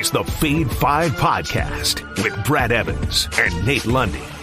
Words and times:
is 0.00 0.10
the 0.10 0.22
Fade 0.24 0.70
5 0.70 1.12
podcast 1.12 2.02
with 2.22 2.44
Brad 2.44 2.70
Evans 2.70 3.28
and 3.38 3.66
Nate 3.66 3.86
Lundy. 3.86 4.35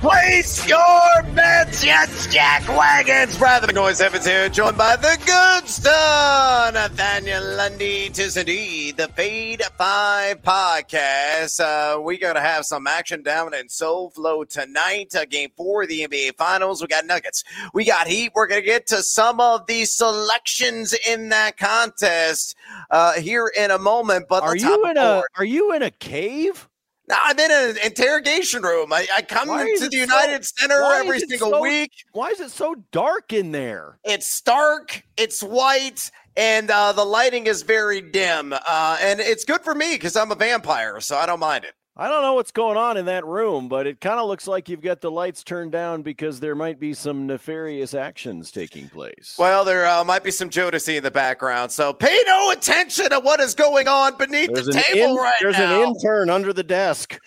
Place 0.00 0.66
your 0.66 1.22
bets, 1.34 1.84
yes, 1.84 2.26
Jack 2.32 2.66
Wagons. 2.68 3.36
Brad 3.36 3.62
the 3.62 3.70
Noise 3.70 4.00
Evans 4.00 4.24
here, 4.26 4.48
joined 4.48 4.78
by 4.78 4.96
the 4.96 5.18
good 5.26 5.68
son, 5.68 6.72
Nathaniel 6.72 7.44
Lundy. 7.56 8.08
Tis 8.08 8.38
indeed 8.38 8.96
the 8.96 9.08
Fade 9.08 9.62
5 9.76 10.40
podcast. 10.40 11.60
Uh, 11.60 12.00
we 12.00 12.16
got 12.16 12.32
to 12.32 12.40
have 12.40 12.64
some 12.64 12.86
action 12.86 13.22
down 13.22 13.52
in 13.52 13.66
SoFlo 13.66 14.48
tonight. 14.48 15.14
Uh, 15.14 15.26
game 15.26 15.50
four 15.54 15.82
of 15.82 15.90
the 15.90 16.08
NBA 16.08 16.34
Finals. 16.38 16.80
We 16.80 16.88
got 16.88 17.04
Nuggets. 17.04 17.44
We 17.74 17.84
got 17.84 18.06
Heat. 18.06 18.32
We're 18.34 18.46
going 18.46 18.62
to 18.62 18.66
get 18.66 18.86
to 18.86 19.02
some 19.02 19.38
of 19.38 19.66
the 19.66 19.84
selections 19.84 20.94
in 21.06 21.28
that 21.28 21.58
contest 21.58 22.56
uh, 22.90 23.20
here 23.20 23.52
in 23.54 23.70
a 23.70 23.78
moment. 23.78 24.28
But 24.30 24.44
are 24.44 24.56
you 24.56 24.86
in 24.86 24.96
a 24.96 25.24
are 25.36 25.44
you 25.44 25.74
in 25.74 25.82
a 25.82 25.90
cave? 25.90 26.69
No, 27.10 27.16
I'm 27.22 27.38
in 27.38 27.50
an 27.50 27.76
interrogation 27.84 28.62
room. 28.62 28.92
I, 28.92 29.06
I 29.16 29.22
come 29.22 29.48
to 29.48 29.88
the 29.88 29.96
United 29.96 30.44
so, 30.44 30.52
Center 30.56 30.82
every 30.82 31.20
single 31.20 31.50
so, 31.50 31.60
week. 31.60 31.92
Why 32.12 32.28
is 32.28 32.40
it 32.40 32.50
so 32.50 32.76
dark 32.92 33.32
in 33.32 33.52
there? 33.52 33.98
It's 34.04 34.26
stark. 34.26 35.04
It's 35.16 35.42
white 35.42 36.10
and 36.36 36.70
uh, 36.70 36.92
the 36.92 37.04
lighting 37.04 37.46
is 37.46 37.62
very 37.62 38.00
dim. 38.00 38.52
Uh, 38.52 38.98
and 39.00 39.20
it's 39.20 39.44
good 39.44 39.60
for 39.62 39.74
me 39.74 39.94
because 39.94 40.16
I'm 40.16 40.30
a 40.30 40.34
vampire, 40.34 41.00
so 41.00 41.16
I 41.16 41.26
don't 41.26 41.40
mind 41.40 41.64
it. 41.64 41.74
I 42.00 42.08
don't 42.08 42.22
know 42.22 42.32
what's 42.32 42.50
going 42.50 42.78
on 42.78 42.96
in 42.96 43.04
that 43.04 43.26
room, 43.26 43.68
but 43.68 43.86
it 43.86 44.00
kind 44.00 44.18
of 44.18 44.26
looks 44.26 44.48
like 44.48 44.70
you've 44.70 44.80
got 44.80 45.02
the 45.02 45.10
lights 45.10 45.44
turned 45.44 45.70
down 45.70 46.00
because 46.00 46.40
there 46.40 46.54
might 46.54 46.80
be 46.80 46.94
some 46.94 47.26
nefarious 47.26 47.92
actions 47.92 48.50
taking 48.50 48.88
place. 48.88 49.36
Well, 49.38 49.66
there 49.66 49.86
uh, 49.86 50.02
might 50.02 50.24
be 50.24 50.30
some 50.30 50.48
Jodeci 50.48 50.96
in 50.96 51.02
the 51.02 51.10
background, 51.10 51.70
so 51.70 51.92
pay 51.92 52.18
no 52.26 52.52
attention 52.52 53.10
to 53.10 53.20
what 53.20 53.38
is 53.38 53.54
going 53.54 53.86
on 53.86 54.16
beneath 54.16 54.48
there's 54.50 54.64
the 54.64 54.72
table 54.72 55.10
in, 55.10 55.16
right 55.16 55.34
there's 55.42 55.58
now. 55.58 55.68
There's 55.68 55.88
an 55.88 55.94
intern 55.94 56.30
under 56.30 56.54
the 56.54 56.62
desk. 56.62 57.18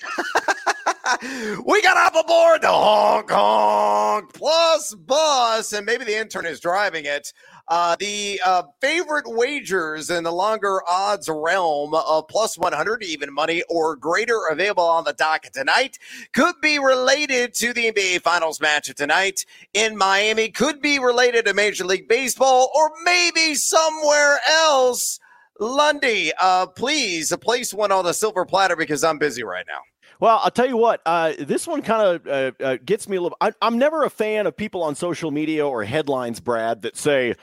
we 1.65 1.81
got 1.81 1.97
up 1.97 2.25
aboard 2.25 2.61
the 2.61 2.69
Hong 2.69 3.25
Kong 3.25 4.27
Plus 4.33 4.95
bus, 4.95 5.73
and 5.73 5.85
maybe 5.85 6.05
the 6.05 6.17
intern 6.17 6.45
is 6.45 6.61
driving 6.61 7.03
it. 7.05 7.33
Uh, 7.67 7.95
the 7.97 8.39
uh, 8.45 8.63
favorite 8.79 9.25
wagers 9.27 10.09
in 10.09 10.23
the 10.23 10.31
longer 10.31 10.81
odds 10.89 11.29
realm 11.29 11.93
of 11.93 12.27
plus 12.27 12.57
100 12.57 13.03
even 13.03 13.33
money 13.33 13.63
or 13.69 13.95
greater 13.95 14.47
available 14.49 14.83
on 14.83 15.03
the 15.03 15.13
docket 15.13 15.53
tonight 15.53 15.97
could 16.33 16.55
be 16.61 16.79
related 16.79 17.53
to 17.53 17.73
the 17.73 17.91
NBA 17.91 18.21
Finals 18.21 18.61
match 18.61 18.89
of 18.89 18.95
tonight 18.95 19.45
in 19.73 19.97
Miami, 19.97 20.49
could 20.49 20.81
be 20.81 20.99
related 20.99 21.45
to 21.45 21.53
Major 21.53 21.85
League 21.85 22.07
Baseball, 22.07 22.69
or 22.75 22.91
maybe 23.03 23.55
somewhere 23.55 24.39
else. 24.49 25.19
Lundy, 25.59 26.31
uh, 26.41 26.67
please 26.67 27.35
place 27.41 27.73
one 27.73 27.91
on 27.91 28.05
the 28.05 28.13
silver 28.13 28.45
platter 28.45 28.75
because 28.75 29.03
I'm 29.03 29.17
busy 29.17 29.43
right 29.43 29.65
now. 29.67 29.81
Well, 30.23 30.39
I'll 30.41 30.51
tell 30.51 30.69
you 30.69 30.77
what. 30.77 31.01
Uh, 31.05 31.33
this 31.37 31.67
one 31.67 31.81
kind 31.81 32.01
of 32.01 32.27
uh, 32.27 32.63
uh, 32.63 32.77
gets 32.85 33.09
me 33.09 33.17
a 33.17 33.21
little. 33.21 33.37
I, 33.41 33.51
I'm 33.61 33.77
never 33.77 34.05
a 34.05 34.09
fan 34.09 34.47
of 34.47 34.55
people 34.55 34.81
on 34.81 34.95
social 34.95 35.31
media 35.31 35.67
or 35.67 35.83
headlines, 35.83 36.39
Brad, 36.39 36.83
that 36.83 36.95
say 36.95 37.35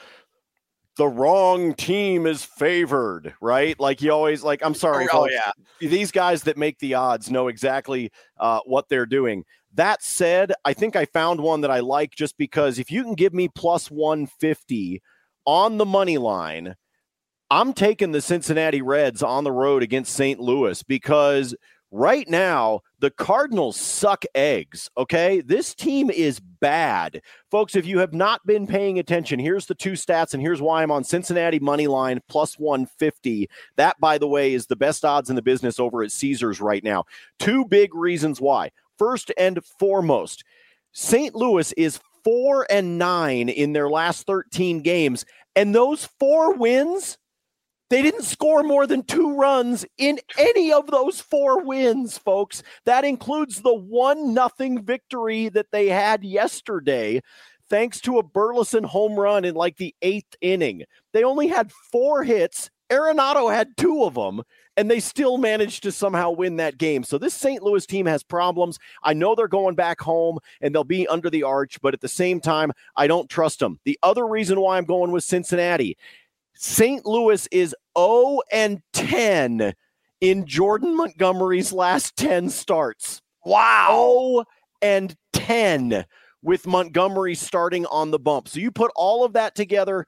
the 0.97 1.05
wrong 1.07 1.75
team 1.75 2.25
is 2.25 2.43
favored, 2.43 3.35
right? 3.39 3.79
Like 3.79 4.01
you 4.01 4.11
always 4.11 4.41
like. 4.41 4.65
I'm 4.65 4.73
sorry, 4.73 5.05
oh, 5.11 5.25
folks, 5.25 5.33
yeah. 5.33 5.51
These 5.79 6.11
guys 6.11 6.41
that 6.41 6.57
make 6.57 6.79
the 6.79 6.95
odds 6.95 7.29
know 7.29 7.49
exactly 7.49 8.11
uh, 8.39 8.61
what 8.65 8.89
they're 8.89 9.05
doing. 9.05 9.43
That 9.75 10.01
said, 10.01 10.51
I 10.65 10.73
think 10.73 10.95
I 10.95 11.05
found 11.05 11.39
one 11.39 11.61
that 11.61 11.69
I 11.69 11.81
like 11.81 12.15
just 12.15 12.35
because 12.35 12.79
if 12.79 12.89
you 12.89 13.03
can 13.03 13.13
give 13.13 13.31
me 13.31 13.47
plus 13.47 13.91
150 13.91 15.03
on 15.45 15.77
the 15.77 15.85
money 15.85 16.17
line, 16.17 16.75
I'm 17.51 17.73
taking 17.73 18.11
the 18.11 18.21
Cincinnati 18.21 18.81
Reds 18.81 19.21
on 19.21 19.43
the 19.43 19.51
road 19.51 19.83
against 19.83 20.15
St. 20.15 20.39
Louis 20.39 20.81
because 20.81 21.53
right 21.91 22.27
now, 22.27 22.81
the 22.99 23.11
Cardinals 23.11 23.75
suck 23.77 24.23
eggs. 24.33 24.89
Okay. 24.97 25.41
This 25.41 25.75
team 25.75 26.09
is 26.09 26.39
bad. 26.39 27.21
Folks, 27.49 27.75
if 27.75 27.85
you 27.85 27.99
have 27.99 28.13
not 28.13 28.45
been 28.45 28.65
paying 28.65 28.97
attention, 28.97 29.39
here's 29.39 29.65
the 29.65 29.75
two 29.75 29.93
stats, 29.93 30.33
and 30.33 30.41
here's 30.41 30.61
why 30.61 30.81
I'm 30.81 30.91
on 30.91 31.03
Cincinnati 31.03 31.59
money 31.59 31.87
line 31.87 32.21
plus 32.27 32.57
150. 32.57 33.49
That, 33.75 33.99
by 33.99 34.17
the 34.17 34.27
way, 34.27 34.53
is 34.53 34.67
the 34.67 34.75
best 34.75 35.03
odds 35.03 35.29
in 35.29 35.35
the 35.35 35.41
business 35.41 35.79
over 35.79 36.03
at 36.03 36.11
Caesars 36.11 36.61
right 36.61 36.83
now. 36.83 37.05
Two 37.39 37.65
big 37.65 37.93
reasons 37.93 38.39
why. 38.39 38.71
First 38.97 39.31
and 39.37 39.63
foremost, 39.79 40.43
St. 40.93 41.35
Louis 41.35 41.71
is 41.73 41.99
four 42.23 42.67
and 42.69 42.97
nine 42.97 43.49
in 43.49 43.73
their 43.73 43.89
last 43.89 44.27
13 44.27 44.81
games. 44.81 45.25
And 45.55 45.73
those 45.73 46.05
four 46.05 46.53
wins 46.53 47.17
they 47.91 48.01
didn't 48.01 48.23
score 48.23 48.63
more 48.63 48.87
than 48.87 49.03
two 49.03 49.35
runs 49.35 49.85
in 49.97 50.17
any 50.37 50.71
of 50.71 50.87
those 50.87 51.19
four 51.19 51.61
wins, 51.61 52.17
folks. 52.17 52.63
That 52.85 53.03
includes 53.03 53.61
the 53.61 53.73
one 53.73 54.33
nothing 54.33 54.81
victory 54.81 55.49
that 55.49 55.71
they 55.71 55.89
had 55.89 56.23
yesterday, 56.23 57.21
thanks 57.69 57.99
to 58.01 58.17
a 58.17 58.23
Burleson 58.23 58.85
home 58.85 59.19
run 59.19 59.43
in 59.43 59.55
like 59.55 59.75
the 59.75 59.93
eighth 60.01 60.37
inning. 60.39 60.85
They 61.11 61.25
only 61.25 61.49
had 61.49 61.69
four 61.91 62.23
hits. 62.23 62.69
Arenado 62.89 63.53
had 63.53 63.75
two 63.75 64.05
of 64.05 64.13
them, 64.13 64.41
and 64.77 64.89
they 64.89 65.01
still 65.01 65.37
managed 65.37 65.83
to 65.83 65.91
somehow 65.91 66.31
win 66.31 66.55
that 66.57 66.77
game. 66.77 67.03
So 67.03 67.17
this 67.17 67.33
St. 67.33 67.61
Louis 67.61 67.85
team 67.85 68.05
has 68.05 68.23
problems. 68.23 68.79
I 69.03 69.13
know 69.13 69.35
they're 69.35 69.49
going 69.49 69.75
back 69.75 69.99
home 69.99 70.39
and 70.61 70.73
they'll 70.73 70.85
be 70.85 71.07
under 71.07 71.29
the 71.29 71.43
arch, 71.43 71.81
but 71.81 71.93
at 71.93 71.99
the 71.99 72.07
same 72.07 72.39
time, 72.39 72.71
I 72.95 73.07
don't 73.07 73.29
trust 73.29 73.59
them. 73.59 73.79
The 73.83 73.99
other 74.01 74.25
reason 74.25 74.61
why 74.61 74.77
I'm 74.77 74.85
going 74.85 75.11
with 75.11 75.25
Cincinnati 75.25 75.97
St. 76.55 77.05
Louis 77.05 77.47
is 77.51 77.75
0 77.97 78.41
and 78.51 78.81
10 78.93 79.73
in 80.21 80.45
Jordan 80.45 80.95
Montgomery's 80.95 81.73
last 81.73 82.15
10 82.17 82.49
starts. 82.49 83.21
Wow. 83.45 84.43
0 84.43 84.45
and 84.81 85.15
10 85.33 86.05
with 86.43 86.67
Montgomery 86.67 87.35
starting 87.35 87.85
on 87.87 88.11
the 88.11 88.19
bump. 88.19 88.47
So 88.47 88.59
you 88.59 88.71
put 88.71 88.91
all 88.95 89.23
of 89.23 89.33
that 89.33 89.55
together. 89.55 90.05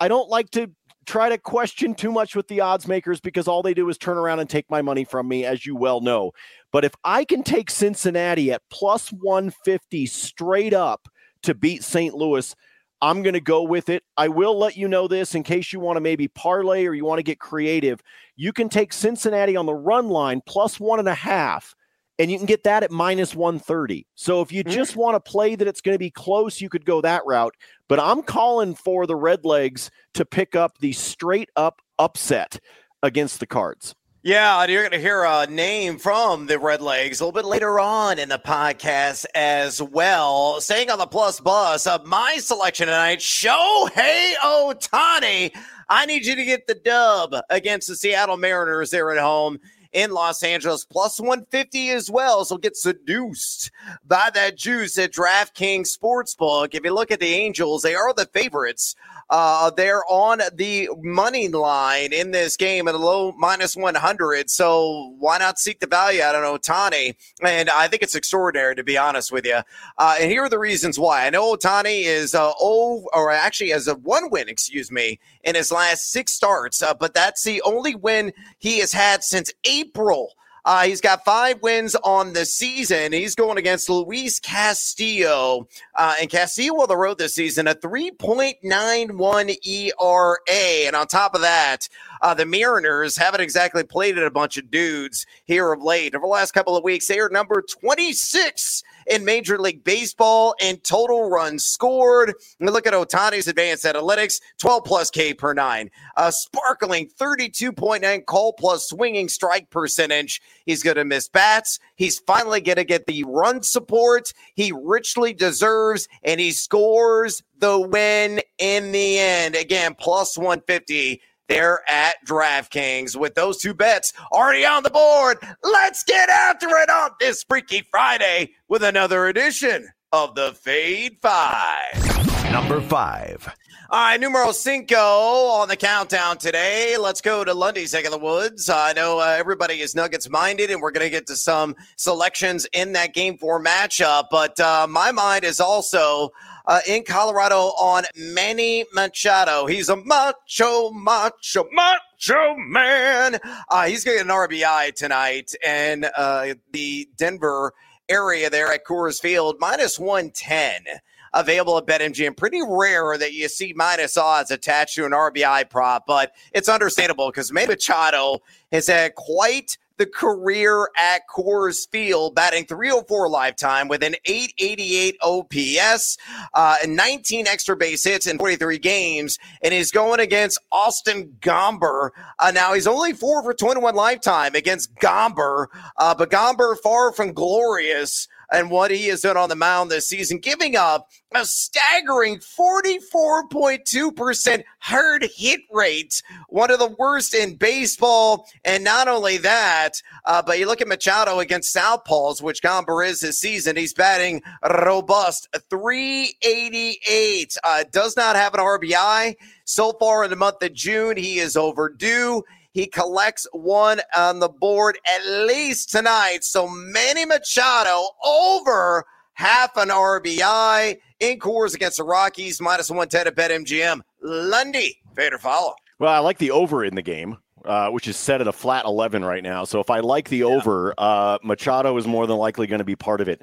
I 0.00 0.08
don't 0.08 0.28
like 0.28 0.50
to 0.50 0.70
try 1.06 1.28
to 1.28 1.38
question 1.38 1.94
too 1.94 2.10
much 2.10 2.34
with 2.34 2.48
the 2.48 2.60
odds 2.60 2.88
makers 2.88 3.20
because 3.20 3.46
all 3.46 3.62
they 3.62 3.74
do 3.74 3.88
is 3.88 3.98
turn 3.98 4.16
around 4.16 4.40
and 4.40 4.48
take 4.48 4.68
my 4.70 4.82
money 4.82 5.04
from 5.04 5.28
me, 5.28 5.44
as 5.44 5.66
you 5.66 5.76
well 5.76 6.00
know. 6.00 6.32
But 6.72 6.84
if 6.84 6.94
I 7.04 7.24
can 7.24 7.42
take 7.42 7.70
Cincinnati 7.70 8.52
at 8.52 8.62
plus 8.70 9.10
150 9.12 10.06
straight 10.06 10.72
up 10.72 11.08
to 11.42 11.54
beat 11.54 11.84
St. 11.84 12.14
Louis, 12.14 12.54
I'm 13.00 13.22
going 13.22 13.34
to 13.34 13.40
go 13.40 13.62
with 13.62 13.88
it. 13.88 14.02
I 14.16 14.28
will 14.28 14.58
let 14.58 14.76
you 14.76 14.88
know 14.88 15.08
this 15.08 15.34
in 15.34 15.42
case 15.42 15.72
you 15.72 15.80
want 15.80 15.96
to 15.96 16.00
maybe 16.00 16.28
parlay 16.28 16.86
or 16.86 16.94
you 16.94 17.04
want 17.04 17.18
to 17.18 17.24
get 17.24 17.38
creative. 17.38 18.00
You 18.36 18.52
can 18.52 18.68
take 18.68 18.92
Cincinnati 18.92 19.56
on 19.56 19.66
the 19.66 19.74
run 19.74 20.08
line 20.08 20.42
plus 20.46 20.80
one 20.80 20.98
and 20.98 21.08
a 21.08 21.14
half, 21.14 21.74
and 22.18 22.30
you 22.30 22.38
can 22.38 22.46
get 22.46 22.64
that 22.64 22.82
at 22.82 22.90
minus 22.90 23.34
130. 23.34 24.06
So 24.14 24.40
if 24.40 24.52
you 24.52 24.64
mm. 24.64 24.70
just 24.70 24.96
want 24.96 25.16
to 25.16 25.30
play 25.30 25.54
that 25.54 25.68
it's 25.68 25.80
going 25.80 25.94
to 25.94 25.98
be 25.98 26.10
close, 26.10 26.60
you 26.60 26.68
could 26.68 26.84
go 26.84 27.00
that 27.00 27.22
route. 27.26 27.54
But 27.88 28.00
I'm 28.00 28.22
calling 28.22 28.74
for 28.74 29.06
the 29.06 29.16
Redlegs 29.16 29.90
to 30.14 30.24
pick 30.24 30.56
up 30.56 30.78
the 30.78 30.92
straight 30.92 31.50
up 31.56 31.80
upset 31.98 32.58
against 33.02 33.40
the 33.40 33.46
Cards. 33.46 33.94
Yeah, 34.26 34.64
you're 34.64 34.80
going 34.80 34.92
to 34.92 34.98
hear 34.98 35.22
a 35.24 35.46
name 35.46 35.98
from 35.98 36.46
the 36.46 36.54
Redlegs 36.54 37.20
a 37.20 37.26
little 37.26 37.32
bit 37.32 37.44
later 37.44 37.78
on 37.78 38.18
in 38.18 38.30
the 38.30 38.38
podcast 38.38 39.26
as 39.34 39.82
well. 39.82 40.62
Staying 40.62 40.88
on 40.88 40.96
the 40.96 41.06
plus 41.06 41.40
bus, 41.40 41.86
uh, 41.86 41.98
my 42.06 42.38
selection 42.38 42.86
tonight, 42.86 43.18
Shohei 43.18 44.32
Ohtani. 44.42 45.54
I 45.90 46.06
need 46.06 46.24
you 46.24 46.36
to 46.36 46.44
get 46.46 46.66
the 46.66 46.74
dub 46.74 47.34
against 47.50 47.86
the 47.86 47.96
Seattle 47.96 48.38
Mariners 48.38 48.92
there 48.92 49.12
at 49.12 49.18
home 49.18 49.58
in 49.92 50.10
Los 50.10 50.42
Angeles, 50.42 50.86
plus 50.86 51.20
150 51.20 51.90
as 51.90 52.10
well. 52.10 52.46
So 52.46 52.56
get 52.56 52.78
seduced 52.78 53.70
by 54.06 54.30
that 54.32 54.56
juice 54.56 54.98
at 54.98 55.12
DraftKings 55.12 55.94
Sportsbook. 55.94 56.74
If 56.74 56.82
you 56.82 56.94
look 56.94 57.10
at 57.10 57.20
the 57.20 57.34
Angels, 57.34 57.82
they 57.82 57.94
are 57.94 58.14
the 58.14 58.24
favorites 58.32 58.96
uh, 59.30 59.70
they're 59.70 60.02
on 60.08 60.40
the 60.54 60.88
money 60.98 61.48
line 61.48 62.12
in 62.12 62.30
this 62.30 62.56
game 62.56 62.88
at 62.88 62.94
a 62.94 62.98
low 62.98 63.32
minus 63.32 63.76
100. 63.76 64.50
So 64.50 65.14
why 65.18 65.38
not 65.38 65.58
seek 65.58 65.80
the 65.80 65.86
value 65.86 66.22
out 66.22 66.34
of 66.34 66.42
Ohtani? 66.42 67.14
And 67.42 67.70
I 67.70 67.88
think 67.88 68.02
it's 68.02 68.14
extraordinary, 68.14 68.74
to 68.76 68.84
be 68.84 68.98
honest 68.98 69.32
with 69.32 69.46
you. 69.46 69.60
Uh, 69.98 70.16
and 70.20 70.30
here 70.30 70.44
are 70.44 70.48
the 70.48 70.58
reasons 70.58 70.98
why. 70.98 71.26
I 71.26 71.30
know 71.30 71.54
Ohtani 71.54 72.04
is 72.04 72.34
uh, 72.34 72.52
oh, 72.60 73.08
or 73.12 73.30
actually 73.30 73.70
has 73.70 73.88
a 73.88 73.94
one 73.94 74.30
win, 74.30 74.48
excuse 74.48 74.90
me, 74.90 75.18
in 75.42 75.54
his 75.54 75.72
last 75.72 76.10
six 76.10 76.32
starts, 76.32 76.82
uh, 76.82 76.94
but 76.94 77.14
that's 77.14 77.44
the 77.44 77.62
only 77.62 77.94
win 77.94 78.32
he 78.58 78.80
has 78.80 78.92
had 78.92 79.24
since 79.24 79.52
April. 79.64 80.34
Uh, 80.64 80.84
he's 80.84 81.00
got 81.00 81.24
five 81.24 81.60
wins 81.60 81.94
on 81.96 82.32
the 82.32 82.46
season. 82.46 83.12
He's 83.12 83.34
going 83.34 83.58
against 83.58 83.90
Luis 83.90 84.40
Castillo. 84.40 85.68
Uh, 85.94 86.14
and 86.20 86.30
Castillo 86.30 86.80
on 86.80 86.88
the 86.88 86.96
road 86.96 87.18
this 87.18 87.34
season, 87.34 87.66
a 87.68 87.74
3.91 87.74 89.56
ERA. 89.66 90.86
And 90.86 90.96
on 90.96 91.06
top 91.06 91.34
of 91.34 91.42
that, 91.42 91.88
uh, 92.22 92.32
the 92.32 92.46
Mariners 92.46 93.16
haven't 93.16 93.42
exactly 93.42 93.84
played 93.84 94.16
at 94.16 94.24
a 94.24 94.30
bunch 94.30 94.56
of 94.56 94.70
dudes 94.70 95.26
here 95.44 95.70
of 95.72 95.82
late. 95.82 96.14
Over 96.14 96.22
the 96.22 96.28
last 96.28 96.52
couple 96.52 96.76
of 96.76 96.82
weeks, 96.84 97.06
they 97.08 97.18
are 97.18 97.28
number 97.28 97.62
26 97.62 98.82
in 99.06 99.24
Major 99.24 99.58
League 99.58 99.84
Baseball 99.84 100.54
in 100.60 100.78
total 100.78 101.28
runs 101.28 101.64
scored. 101.64 102.34
Look 102.60 102.86
at 102.86 102.94
Ohtani's 102.94 103.48
advanced 103.48 103.84
analytics 103.84 104.40
12 104.58 104.84
plus 104.84 105.10
K 105.10 105.34
per 105.34 105.54
nine, 105.54 105.90
a 106.16 106.32
sparkling 106.32 107.08
32.9 107.08 108.24
call 108.26 108.52
plus 108.52 108.88
swinging 108.88 109.28
strike 109.28 109.70
percentage. 109.70 110.40
He's 110.66 110.82
going 110.82 110.96
to 110.96 111.04
miss 111.04 111.28
bats. 111.28 111.78
He's 111.96 112.18
finally 112.18 112.60
going 112.60 112.76
to 112.76 112.84
get 112.84 113.06
the 113.06 113.24
run 113.26 113.62
support 113.62 114.32
he 114.54 114.72
richly 114.72 115.32
deserves, 115.32 116.08
and 116.22 116.40
he 116.40 116.52
scores 116.52 117.42
the 117.58 117.78
win 117.78 118.40
in 118.58 118.92
the 118.92 119.18
end. 119.18 119.54
Again, 119.54 119.94
plus 119.94 120.36
150 120.36 121.20
there 121.48 121.82
at 121.88 122.16
DraftKings 122.26 123.16
with 123.16 123.34
those 123.34 123.58
two 123.58 123.74
bets 123.74 124.12
already 124.32 124.64
on 124.64 124.82
the 124.82 124.90
board. 124.90 125.38
Let's 125.62 126.04
get 126.04 126.28
after 126.28 126.68
it 126.68 126.90
on 126.90 127.10
this 127.20 127.44
Freaky 127.48 127.82
Friday 127.90 128.52
with 128.68 128.82
another 128.82 129.26
edition 129.26 129.88
of 130.12 130.34
the 130.34 130.52
Fade 130.52 131.18
Five. 131.20 132.52
Number 132.52 132.80
five. 132.80 133.48
All 133.90 134.00
right, 134.00 134.18
numero 134.18 134.50
cinco 134.52 134.96
on 134.96 135.68
the 135.68 135.76
countdown 135.76 136.38
today. 136.38 136.96
Let's 136.98 137.20
go 137.20 137.44
to 137.44 137.52
Lundy's 137.52 137.92
Neck 137.92 138.06
of 138.06 138.12
the 138.12 138.18
Woods. 138.18 138.70
I 138.70 138.92
know 138.92 139.18
uh, 139.18 139.36
everybody 139.38 139.80
is 139.80 139.94
Nuggets 139.94 140.30
minded, 140.30 140.70
and 140.70 140.80
we're 140.80 140.90
going 140.90 141.06
to 141.06 141.10
get 141.10 141.26
to 141.26 141.36
some 141.36 141.76
selections 141.96 142.66
in 142.72 142.92
that 142.94 143.12
game 143.12 143.36
four 143.38 143.62
matchup. 143.62 144.26
But 144.30 144.58
uh, 144.58 144.86
my 144.88 145.12
mind 145.12 145.44
is 145.44 145.60
also 145.60 146.30
uh, 146.66 146.80
in 146.86 147.04
Colorado 147.04 147.72
on 147.78 148.04
Manny 148.16 148.84
Machado. 148.92 149.66
He's 149.66 149.88
a 149.88 149.96
macho, 149.96 150.90
macho, 150.90 151.68
macho 151.72 152.56
man. 152.56 153.38
Uh, 153.68 153.86
he's 153.86 154.04
getting 154.04 154.22
an 154.22 154.28
RBI 154.28 154.94
tonight, 154.94 155.52
and 155.64 156.10
uh, 156.16 156.54
the 156.72 157.08
Denver 157.16 157.72
area 158.08 158.50
there 158.50 158.72
at 158.72 158.84
Coors 158.84 159.20
Field 159.20 159.56
minus 159.58 159.98
110 159.98 161.00
available 161.32 161.76
at 161.76 161.86
BetMGM. 161.86 162.36
Pretty 162.36 162.60
rare 162.66 163.18
that 163.18 163.32
you 163.32 163.48
see 163.48 163.72
minus 163.74 164.16
odds 164.16 164.50
attached 164.50 164.94
to 164.94 165.04
an 165.04 165.12
RBI 165.12 165.68
prop, 165.68 166.06
but 166.06 166.32
it's 166.52 166.68
understandable 166.68 167.28
because 167.28 167.52
Manny 167.52 167.68
Machado 167.68 168.38
has 168.72 168.86
had 168.86 169.14
quite 169.14 169.76
the 169.98 170.06
career 170.06 170.88
at 171.00 171.22
Coors 171.34 171.88
Field, 171.90 172.34
batting 172.34 172.66
304 172.66 173.28
lifetime 173.28 173.88
with 173.88 174.02
an 174.02 174.16
888 174.24 175.16
OPS 175.22 176.18
uh, 176.54 176.76
and 176.82 176.96
19 176.96 177.46
extra 177.46 177.76
base 177.76 178.04
hits 178.04 178.26
in 178.26 178.38
43 178.38 178.78
games. 178.78 179.38
And 179.62 179.72
he's 179.72 179.90
going 179.90 180.20
against 180.20 180.58
Austin 180.72 181.36
Gomber. 181.40 182.10
Uh, 182.38 182.52
now, 182.54 182.74
he's 182.74 182.86
only 182.86 183.12
four 183.12 183.42
for 183.42 183.54
21 183.54 183.94
lifetime 183.94 184.54
against 184.54 184.94
Gomber, 184.96 185.66
uh, 185.98 186.14
but 186.14 186.30
Gomber 186.30 186.76
far 186.82 187.12
from 187.12 187.32
glorious 187.32 188.28
and 188.54 188.70
what 188.70 188.92
he 188.92 189.08
has 189.08 189.22
done 189.22 189.36
on 189.36 189.48
the 189.48 189.56
mound 189.56 189.90
this 189.90 190.06
season, 190.08 190.38
giving 190.38 190.76
up 190.76 191.10
a 191.34 191.44
staggering 191.44 192.38
44.2% 192.38 194.62
hard 194.78 195.28
hit 195.34 195.60
rate, 195.72 196.22
one 196.48 196.70
of 196.70 196.78
the 196.78 196.94
worst 196.96 197.34
in 197.34 197.56
baseball. 197.56 198.46
And 198.64 198.84
not 198.84 199.08
only 199.08 199.38
that, 199.38 200.00
uh, 200.24 200.40
but 200.42 200.60
you 200.60 200.66
look 200.66 200.80
at 200.80 200.86
Machado 200.86 201.40
against 201.40 201.74
Southpaws, 201.74 202.40
which 202.40 202.62
Gomber 202.62 203.04
is 203.04 203.18
this 203.20 203.38
season. 203.38 203.74
He's 203.76 203.92
batting 203.92 204.40
robust 204.62 205.48
388. 205.68 207.58
Uh, 207.64 207.82
does 207.90 208.16
not 208.16 208.36
have 208.36 208.54
an 208.54 208.60
RBI. 208.60 209.34
So 209.64 209.94
far 209.94 210.22
in 210.22 210.30
the 210.30 210.36
month 210.36 210.62
of 210.62 210.72
June, 210.72 211.16
he 211.16 211.40
is 211.40 211.56
overdue. 211.56 212.44
He 212.74 212.86
collects 212.88 213.46
one 213.52 214.00
on 214.16 214.40
the 214.40 214.48
board 214.48 214.98
at 215.16 215.24
least 215.46 215.90
tonight. 215.90 216.40
So 216.42 216.68
Manny 216.68 217.24
Machado 217.24 218.08
over 218.24 219.06
half 219.34 219.76
an 219.76 219.88
RBI 219.88 220.98
in 221.20 221.38
Coors 221.38 221.74
against 221.74 221.98
the 221.98 222.04
Rockies, 222.04 222.60
minus 222.60 222.90
110 222.90 223.28
at 223.28 223.36
BetMGM. 223.36 224.00
Lundy, 224.22 224.98
fade 225.14 225.32
or 225.32 225.38
follow. 225.38 225.76
Well, 226.00 226.12
I 226.12 226.18
like 226.18 226.38
the 226.38 226.50
over 226.50 226.84
in 226.84 226.96
the 226.96 227.02
game. 227.02 227.38
Uh, 227.64 227.88
which 227.88 228.06
is 228.06 228.14
set 228.14 228.42
at 228.42 228.46
a 228.46 228.52
flat 228.52 228.84
11 228.84 229.24
right 229.24 229.42
now. 229.42 229.64
So 229.64 229.80
if 229.80 229.88
I 229.88 230.00
like 230.00 230.28
the 230.28 230.38
yeah. 230.38 230.44
over, 230.44 230.92
uh, 230.98 231.38
Machado 231.42 231.96
is 231.96 232.06
more 232.06 232.26
than 232.26 232.36
likely 232.36 232.66
going 232.66 232.80
to 232.80 232.84
be 232.84 232.94
part 232.94 233.22
of 233.22 233.28
it. 233.30 233.40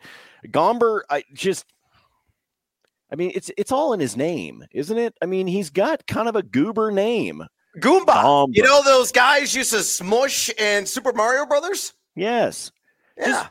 Gomber, 0.49 1.01
I 1.09 1.23
just, 1.33 1.65
I 3.11 3.15
mean, 3.15 3.31
it's 3.33 3.49
it's 3.57 3.71
all 3.71 3.93
in 3.93 3.99
his 3.99 4.15
name, 4.15 4.63
isn't 4.73 4.95
it? 4.95 5.15
I 5.23 5.25
mean, 5.25 5.47
he's 5.47 5.71
got 5.71 6.05
kind 6.05 6.29
of 6.29 6.35
a 6.35 6.43
goober 6.43 6.91
name. 6.91 7.43
Goomba. 7.77 8.47
You 8.51 8.63
know 8.63 8.83
those 8.83 9.11
guys 9.11 9.55
used 9.55 9.71
to 9.71 9.83
smush 9.83 10.49
in 10.49 10.85
Super 10.85 11.13
Mario 11.13 11.45
Brothers? 11.45 11.93
Yes. 12.15 12.71
Yeah. 13.17 13.25
Just 13.25 13.49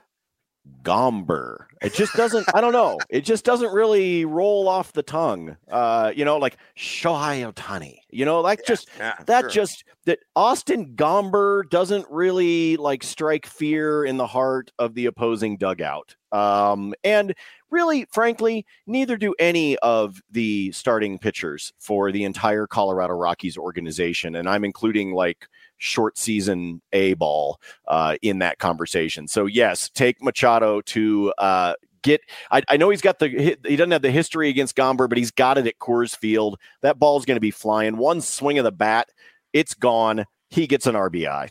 Gomber. 0.82 1.66
It 1.82 1.94
just 1.94 2.14
doesn't, 2.14 2.46
I 2.54 2.60
don't 2.60 2.72
know. 2.72 2.98
It 3.08 3.22
just 3.22 3.44
doesn't 3.44 3.72
really 3.72 4.24
roll 4.24 4.68
off 4.68 4.92
the 4.92 5.02
tongue. 5.02 5.56
Uh, 5.70 6.12
you 6.14 6.24
know, 6.24 6.36
like 6.36 6.58
Shohei 6.76 7.50
Ohtani. 7.50 7.98
You 8.10 8.24
know, 8.24 8.40
like 8.40 8.60
yeah, 8.60 8.64
just 8.68 8.88
yeah, 8.98 9.14
that 9.26 9.42
sure. 9.42 9.50
just 9.50 9.84
that 10.04 10.18
Austin 10.36 10.94
Gomber 10.94 11.68
doesn't 11.70 12.06
really 12.10 12.76
like 12.76 13.02
strike 13.02 13.46
fear 13.46 14.04
in 14.04 14.16
the 14.18 14.26
heart 14.26 14.72
of 14.78 14.94
the 14.94 15.06
opposing 15.06 15.56
dugout. 15.56 16.16
Um, 16.32 16.94
and 17.04 17.34
really, 17.70 18.06
frankly, 18.10 18.66
neither 18.86 19.16
do 19.16 19.34
any 19.38 19.76
of 19.78 20.20
the 20.30 20.72
starting 20.72 21.18
pitchers 21.18 21.72
for 21.78 22.12
the 22.12 22.24
entire 22.24 22.66
Colorado 22.66 23.14
Rockies 23.14 23.56
organization. 23.56 24.34
And 24.36 24.48
I'm 24.48 24.64
including 24.64 25.12
like 25.12 25.48
short 25.78 26.18
season 26.18 26.82
A 26.92 27.14
ball 27.14 27.60
uh, 27.88 28.16
in 28.22 28.38
that 28.40 28.58
conversation. 28.58 29.28
So, 29.28 29.46
yes, 29.46 29.88
take 29.90 30.22
Machado 30.22 30.80
to 30.82 31.32
uh, 31.38 31.74
get. 32.02 32.20
I, 32.50 32.62
I, 32.68 32.76
know 32.76 32.90
he's 32.90 33.00
got 33.00 33.18
the 33.18 33.28
he 33.28 33.76
doesn't 33.76 33.90
have 33.90 34.02
the 34.02 34.10
history 34.10 34.48
against 34.48 34.76
Gomber, 34.76 35.08
but 35.08 35.18
he's 35.18 35.30
got 35.30 35.58
it 35.58 35.66
at 35.66 35.78
Coors 35.78 36.16
Field. 36.16 36.58
That 36.82 36.98
ball's 36.98 37.24
going 37.24 37.36
to 37.36 37.40
be 37.40 37.50
flying. 37.50 37.96
One 37.96 38.20
swing 38.20 38.58
of 38.58 38.64
the 38.64 38.72
bat, 38.72 39.08
it's 39.52 39.74
gone. 39.74 40.26
He 40.48 40.66
gets 40.66 40.86
an 40.86 40.94
RBI. 40.94 41.50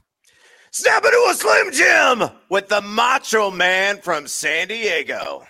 Snap 0.72 1.04
into 1.04 1.28
a 1.30 1.34
Slim 1.34 1.72
Jim 1.74 2.30
with 2.50 2.68
the 2.68 2.82
Macho 2.82 3.50
Man 3.50 3.98
from 4.02 4.28
San 4.28 4.68
Diego. 4.68 5.44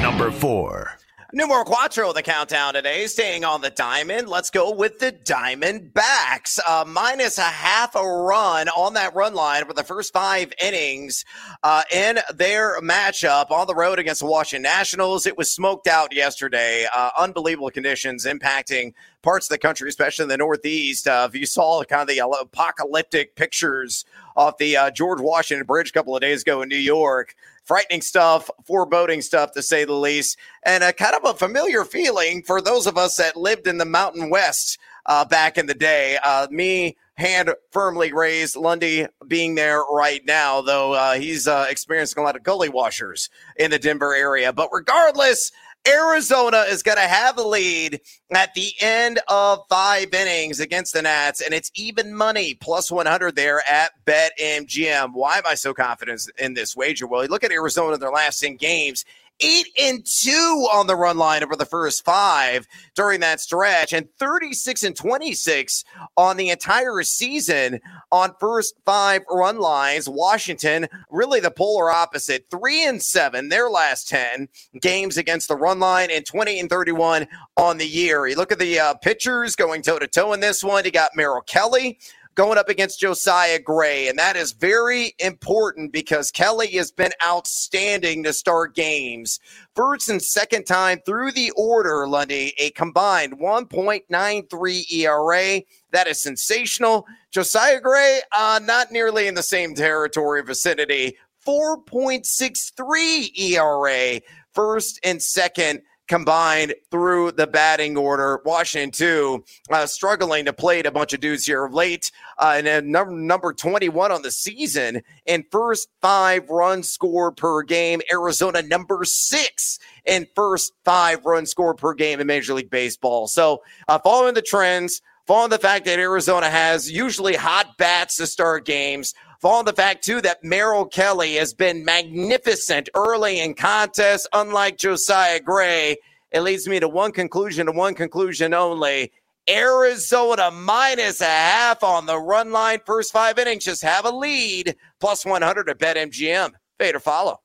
Number 0.00 0.30
four. 0.30 0.92
Numero 1.36 1.64
Quattro, 1.64 2.14
the 2.14 2.22
countdown 2.22 2.72
today, 2.72 3.06
staying 3.06 3.44
on 3.44 3.60
the 3.60 3.68
diamond. 3.68 4.26
Let's 4.26 4.48
go 4.48 4.70
with 4.70 4.98
the 5.00 5.12
Diamondbacks. 5.12 6.58
Uh, 6.66 6.86
minus 6.88 7.36
a 7.36 7.42
half 7.42 7.94
a 7.94 8.02
run 8.02 8.70
on 8.70 8.94
that 8.94 9.14
run 9.14 9.34
line 9.34 9.66
for 9.66 9.74
the 9.74 9.84
first 9.84 10.14
five 10.14 10.50
innings 10.62 11.26
uh, 11.62 11.82
in 11.92 12.20
their 12.34 12.80
matchup 12.80 13.50
on 13.50 13.66
the 13.66 13.74
road 13.74 13.98
against 13.98 14.22
the 14.22 14.26
Washington 14.26 14.62
Nationals. 14.62 15.26
It 15.26 15.36
was 15.36 15.52
smoked 15.52 15.86
out 15.86 16.14
yesterday. 16.14 16.86
Uh, 16.96 17.10
unbelievable 17.18 17.68
conditions 17.68 18.24
impacting 18.24 18.94
parts 19.20 19.44
of 19.44 19.50
the 19.50 19.58
country, 19.58 19.90
especially 19.90 20.22
in 20.22 20.30
the 20.30 20.38
Northeast. 20.38 21.06
Uh, 21.06 21.28
if 21.30 21.38
you 21.38 21.44
saw 21.44 21.84
kind 21.84 22.00
of 22.00 22.08
the 22.08 22.26
apocalyptic 22.40 23.36
pictures 23.36 24.06
off 24.36 24.56
the 24.56 24.74
uh, 24.74 24.90
George 24.90 25.20
Washington 25.20 25.66
Bridge 25.66 25.90
a 25.90 25.92
couple 25.92 26.14
of 26.14 26.22
days 26.22 26.40
ago 26.40 26.62
in 26.62 26.70
New 26.70 26.76
York, 26.76 27.34
frightening 27.66 28.00
stuff, 28.00 28.48
foreboding 28.64 29.20
stuff 29.20 29.52
to 29.52 29.62
say 29.62 29.84
the 29.84 29.92
least, 29.92 30.38
and 30.64 30.82
a 30.82 30.92
kind 30.92 31.14
of 31.14 31.24
a 31.24 31.34
familiar 31.34 31.84
feeling 31.84 32.42
for 32.42 32.62
those 32.62 32.86
of 32.86 32.96
us 32.96 33.16
that 33.16 33.36
lived 33.36 33.66
in 33.66 33.78
the 33.78 33.84
Mountain 33.84 34.30
West 34.30 34.78
uh, 35.04 35.24
back 35.24 35.58
in 35.58 35.66
the 35.66 35.74
day. 35.74 36.18
Uh, 36.22 36.46
me, 36.50 36.96
hand 37.16 37.50
firmly 37.70 38.12
raised, 38.12 38.56
Lundy 38.56 39.06
being 39.26 39.54
there 39.54 39.82
right 39.90 40.24
now, 40.26 40.60
though 40.60 40.92
uh, 40.92 41.14
he's 41.14 41.48
uh, 41.48 41.66
experiencing 41.68 42.20
a 42.22 42.24
lot 42.24 42.36
of 42.36 42.42
gully 42.42 42.68
washers 42.68 43.30
in 43.56 43.70
the 43.70 43.78
Denver 43.78 44.14
area. 44.14 44.52
But 44.52 44.68
regardless, 44.72 45.50
Arizona 45.86 46.64
is 46.68 46.82
going 46.82 46.96
to 46.96 47.02
have 47.02 47.38
a 47.38 47.42
lead 47.42 48.00
at 48.34 48.54
the 48.54 48.72
end 48.80 49.20
of 49.28 49.60
five 49.68 50.12
innings 50.12 50.58
against 50.60 50.92
the 50.94 51.02
Nats, 51.02 51.40
and 51.40 51.54
it's 51.54 51.70
even 51.74 52.14
money, 52.14 52.54
plus 52.54 52.90
100 52.90 53.36
there 53.36 53.62
at 53.68 53.92
BetMGM. 54.04 55.12
Why 55.12 55.38
am 55.38 55.44
I 55.46 55.54
so 55.54 55.72
confident 55.72 56.28
in 56.38 56.54
this 56.54 56.76
wager? 56.76 57.06
Well, 57.06 57.22
you 57.22 57.28
look 57.28 57.44
at 57.44 57.52
Arizona 57.52 57.94
in 57.94 58.00
their 58.00 58.10
last 58.10 58.40
10 58.40 58.56
games, 58.56 59.04
eight 59.40 59.68
and 59.80 60.04
two 60.04 60.66
on 60.72 60.86
the 60.86 60.96
run 60.96 61.18
line 61.18 61.42
over 61.42 61.56
the 61.56 61.64
first 61.64 62.04
five 62.04 62.66
during 62.94 63.20
that 63.20 63.40
stretch, 63.40 63.92
and 63.92 64.08
36 64.18 64.82
and 64.82 64.96
26 64.96 65.84
on 66.16 66.36
the 66.36 66.50
entire 66.50 67.02
season 67.02 67.80
on 68.10 68.34
first 68.40 68.74
five 68.84 69.22
run 69.30 69.58
lines. 69.58 70.08
Washington, 70.08 70.88
really 71.10 71.40
the 71.40 71.50
polar 71.50 71.90
opposite, 71.90 72.46
three 72.50 72.84
and 72.84 73.02
seven, 73.02 73.48
their 73.48 73.68
last 73.68 74.08
10 74.08 74.48
games 74.80 75.16
against 75.16 75.48
the 75.48 75.56
run 75.56 75.78
line, 75.78 76.10
and 76.10 76.24
20 76.24 76.60
and 76.60 76.70
31 76.70 77.26
on 77.56 77.78
the 77.78 77.86
year. 77.86 78.26
You 78.26 78.36
look 78.36 78.52
at 78.52 78.58
the 78.58 78.78
uh, 78.78 78.94
pitchers 78.94 79.56
going 79.56 79.82
toe 79.82 79.98
to 79.98 80.06
toe 80.06 80.32
in 80.32 80.40
this 80.40 80.62
one. 80.62 80.84
You 80.84 80.90
got 80.90 81.16
Merrill 81.16 81.42
Kelly 81.42 81.98
going 82.36 82.58
up 82.58 82.68
against 82.68 83.00
Josiah 83.00 83.58
Gray. 83.58 84.08
And 84.08 84.18
that 84.18 84.36
is 84.36 84.52
very 84.52 85.14
important 85.18 85.90
because 85.92 86.30
Kelly 86.30 86.68
has 86.72 86.92
been 86.92 87.12
outstanding 87.24 88.22
to 88.22 88.32
start 88.32 88.74
games. 88.74 89.40
First 89.74 90.10
and 90.10 90.22
second 90.22 90.64
time 90.64 91.00
through 91.04 91.32
the 91.32 91.50
order, 91.56 92.06
Lundy, 92.06 92.52
a 92.58 92.70
combined 92.70 93.38
1.93 93.40 94.92
ERA. 94.92 95.62
That 95.90 96.06
is 96.06 96.22
sensational. 96.22 97.06
Josiah 97.30 97.80
Gray, 97.80 98.20
uh, 98.32 98.60
not 98.62 98.92
nearly 98.92 99.26
in 99.26 99.34
the 99.34 99.42
same 99.42 99.74
territory 99.74 100.42
vicinity. 100.42 101.16
4.63 101.46 103.38
ERA, 103.38 104.20
first 104.52 105.00
and 105.04 105.22
second 105.22 105.80
combined 106.08 106.74
through 106.90 107.32
the 107.32 107.46
batting 107.46 107.96
order. 107.96 108.40
Washington, 108.44 108.90
too, 108.90 109.44
uh, 109.70 109.86
struggling 109.86 110.44
to 110.44 110.52
play 110.52 110.80
a 110.80 110.90
bunch 110.90 111.12
of 111.12 111.20
dudes 111.20 111.46
here 111.46 111.68
late. 111.68 112.10
Uh, 112.38 112.54
and 112.56 112.66
then 112.66 112.90
number, 112.90 113.12
number 113.12 113.52
21 113.52 114.12
on 114.12 114.22
the 114.22 114.30
season 114.30 115.02
and 115.26 115.44
first 115.50 115.88
five 116.00 116.48
runs 116.48 116.88
scored 116.88 117.36
per 117.36 117.62
game. 117.62 118.00
Arizona, 118.12 118.62
number 118.62 119.04
six 119.04 119.78
in 120.04 120.26
first 120.34 120.72
five 120.84 121.24
runs 121.24 121.50
scored 121.50 121.78
per 121.78 121.94
game 121.94 122.20
in 122.20 122.26
Major 122.26 122.54
League 122.54 122.70
Baseball. 122.70 123.26
So, 123.26 123.62
uh, 123.88 123.98
following 123.98 124.34
the 124.34 124.42
trends, 124.42 125.02
following 125.26 125.50
the 125.50 125.58
fact 125.58 125.84
that 125.84 125.98
Arizona 125.98 126.48
has 126.48 126.90
usually 126.90 127.34
hot 127.34 127.76
bats 127.78 128.16
to 128.16 128.26
start 128.26 128.64
games, 128.64 129.14
following 129.40 129.66
the 129.66 129.72
fact, 129.72 130.04
too, 130.04 130.20
that 130.22 130.44
Merrill 130.44 130.86
Kelly 130.86 131.34
has 131.34 131.52
been 131.52 131.84
magnificent 131.84 132.88
early 132.94 133.40
in 133.40 133.54
contests, 133.54 134.26
unlike 134.32 134.78
Josiah 134.78 135.40
Gray. 135.40 135.96
It 136.32 136.40
leads 136.40 136.68
me 136.68 136.80
to 136.80 136.88
one 136.88 137.12
conclusion 137.12 137.68
and 137.68 137.76
one 137.76 137.94
conclusion 137.94 138.54
only. 138.54 139.12
Arizona 139.48 140.50
minus 140.50 141.20
a 141.20 141.24
half 141.24 141.84
on 141.84 142.06
the 142.06 142.18
run 142.18 142.50
line. 142.50 142.80
First 142.84 143.12
five 143.12 143.38
innings, 143.38 143.64
just 143.64 143.82
have 143.82 144.04
a 144.04 144.10
lead. 144.10 144.76
Plus 145.00 145.24
100 145.24 145.68
at 145.68 145.78
BetMGM. 145.78 146.52
Fade 146.78 146.96
or 146.96 147.00
follow? 147.00 147.40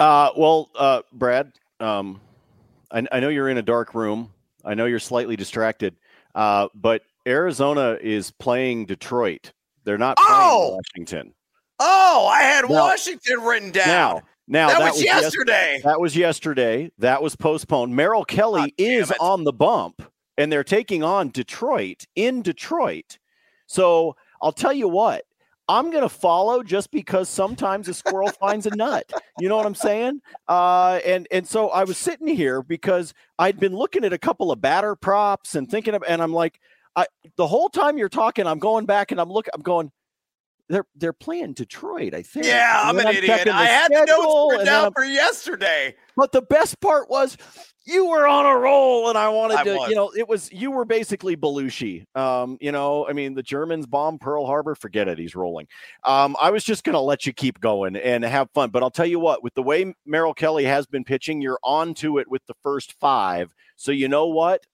Uh, 0.00 0.30
well, 0.36 0.70
uh, 0.76 1.02
Brad, 1.12 1.52
um, 1.80 2.20
I, 2.90 3.06
I 3.10 3.20
know 3.20 3.28
you're 3.28 3.48
in 3.48 3.58
a 3.58 3.62
dark 3.62 3.94
room. 3.94 4.32
I 4.64 4.74
know 4.74 4.86
you're 4.86 4.98
slightly 4.98 5.36
distracted, 5.36 5.96
uh, 6.34 6.68
but 6.74 7.02
Arizona 7.28 7.98
is 8.00 8.30
playing 8.30 8.86
Detroit. 8.86 9.52
They're 9.84 9.98
not 9.98 10.16
playing 10.16 10.32
oh! 10.32 10.78
Washington. 10.96 11.34
Oh, 11.78 12.28
I 12.32 12.42
had 12.42 12.68
now, 12.68 12.74
Washington 12.74 13.40
written 13.40 13.70
down. 13.70 13.86
Now, 13.86 14.22
now 14.48 14.68
that, 14.68 14.78
that 14.78 14.84
was, 14.86 14.94
was, 14.94 15.04
yesterday. 15.04 15.72
Yes- 15.74 15.84
that 15.84 16.00
was 16.00 16.16
yesterday. 16.16 16.90
That 16.98 17.22
was 17.22 17.36
postponed. 17.36 17.94
Merrill 17.94 18.24
Kelly 18.24 18.62
oh, 18.62 18.82
is 18.82 19.12
on 19.20 19.44
the 19.44 19.52
bump, 19.52 20.02
and 20.36 20.50
they're 20.50 20.64
taking 20.64 21.02
on 21.04 21.28
Detroit 21.28 22.06
in 22.16 22.42
Detroit. 22.42 23.18
So 23.66 24.16
I'll 24.42 24.52
tell 24.52 24.72
you 24.72 24.88
what. 24.88 25.24
I'm 25.70 25.90
going 25.90 26.02
to 26.02 26.08
follow 26.08 26.62
just 26.62 26.90
because 26.90 27.28
sometimes 27.28 27.88
a 27.88 27.94
squirrel 27.94 28.30
finds 28.40 28.64
a 28.64 28.74
nut. 28.74 29.04
You 29.38 29.50
know 29.50 29.56
what 29.58 29.66
I'm 29.66 29.74
saying? 29.74 30.22
Uh, 30.48 31.00
and 31.04 31.28
and 31.30 31.46
so 31.46 31.68
I 31.68 31.84
was 31.84 31.98
sitting 31.98 32.26
here 32.26 32.62
because 32.62 33.12
I'd 33.38 33.60
been 33.60 33.76
looking 33.76 34.02
at 34.02 34.14
a 34.14 34.18
couple 34.18 34.50
of 34.50 34.62
batter 34.62 34.96
props 34.96 35.54
and 35.54 35.70
thinking 35.70 35.94
of, 35.94 36.02
and 36.08 36.22
I'm 36.22 36.32
like, 36.32 36.58
I, 36.98 37.06
the 37.36 37.46
whole 37.46 37.68
time 37.68 37.96
you're 37.96 38.08
talking, 38.08 38.44
I'm 38.44 38.58
going 38.58 38.84
back 38.84 39.12
and 39.12 39.20
I'm 39.20 39.30
looking, 39.30 39.52
I'm 39.54 39.62
going, 39.62 39.92
they're 40.68 40.84
they're 40.96 41.12
playing 41.12 41.54
Detroit, 41.54 42.12
I 42.12 42.22
think. 42.22 42.44
Yeah, 42.44 42.82
I'm 42.84 42.98
an 42.98 43.06
I'm 43.06 43.14
idiot. 43.14 43.48
I 43.48 43.66
had 43.66 43.90
the 43.90 44.04
notes 44.04 44.64
down 44.64 44.92
for 44.92 45.04
yesterday. 45.04 45.94
But 46.16 46.32
the 46.32 46.42
best 46.42 46.78
part 46.80 47.08
was 47.08 47.38
you 47.86 48.06
were 48.08 48.26
on 48.26 48.44
a 48.44 48.58
roll, 48.58 49.08
and 49.08 49.16
I 49.16 49.28
wanted 49.30 49.58
I 49.58 49.64
to, 49.64 49.76
was. 49.76 49.88
you 49.88 49.94
know, 49.94 50.12
it 50.14 50.28
was 50.28 50.52
you 50.52 50.70
were 50.70 50.84
basically 50.84 51.36
Belushi. 51.36 52.04
Um, 52.14 52.58
you 52.60 52.72
know, 52.72 53.06
I 53.08 53.14
mean, 53.14 53.34
the 53.34 53.42
Germans 53.42 53.86
bomb 53.86 54.18
Pearl 54.18 54.44
Harbor. 54.44 54.74
Forget 54.74 55.08
it, 55.08 55.18
he's 55.18 55.34
rolling. 55.34 55.68
Um, 56.04 56.36
I 56.40 56.50
was 56.50 56.64
just 56.64 56.84
gonna 56.84 57.00
let 57.00 57.24
you 57.24 57.32
keep 57.32 57.60
going 57.60 57.96
and 57.96 58.24
have 58.24 58.50
fun. 58.50 58.70
But 58.70 58.82
I'll 58.82 58.90
tell 58.90 59.06
you 59.06 59.20
what, 59.20 59.42
with 59.42 59.54
the 59.54 59.62
way 59.62 59.94
Merrill 60.04 60.34
Kelly 60.34 60.64
has 60.64 60.86
been 60.86 61.04
pitching, 61.04 61.40
you're 61.40 61.60
on 61.62 61.94
to 61.94 62.18
it 62.18 62.28
with 62.28 62.44
the 62.46 62.54
first 62.62 62.92
five. 63.00 63.54
So 63.76 63.92
you 63.92 64.08
know 64.08 64.26
what? 64.26 64.66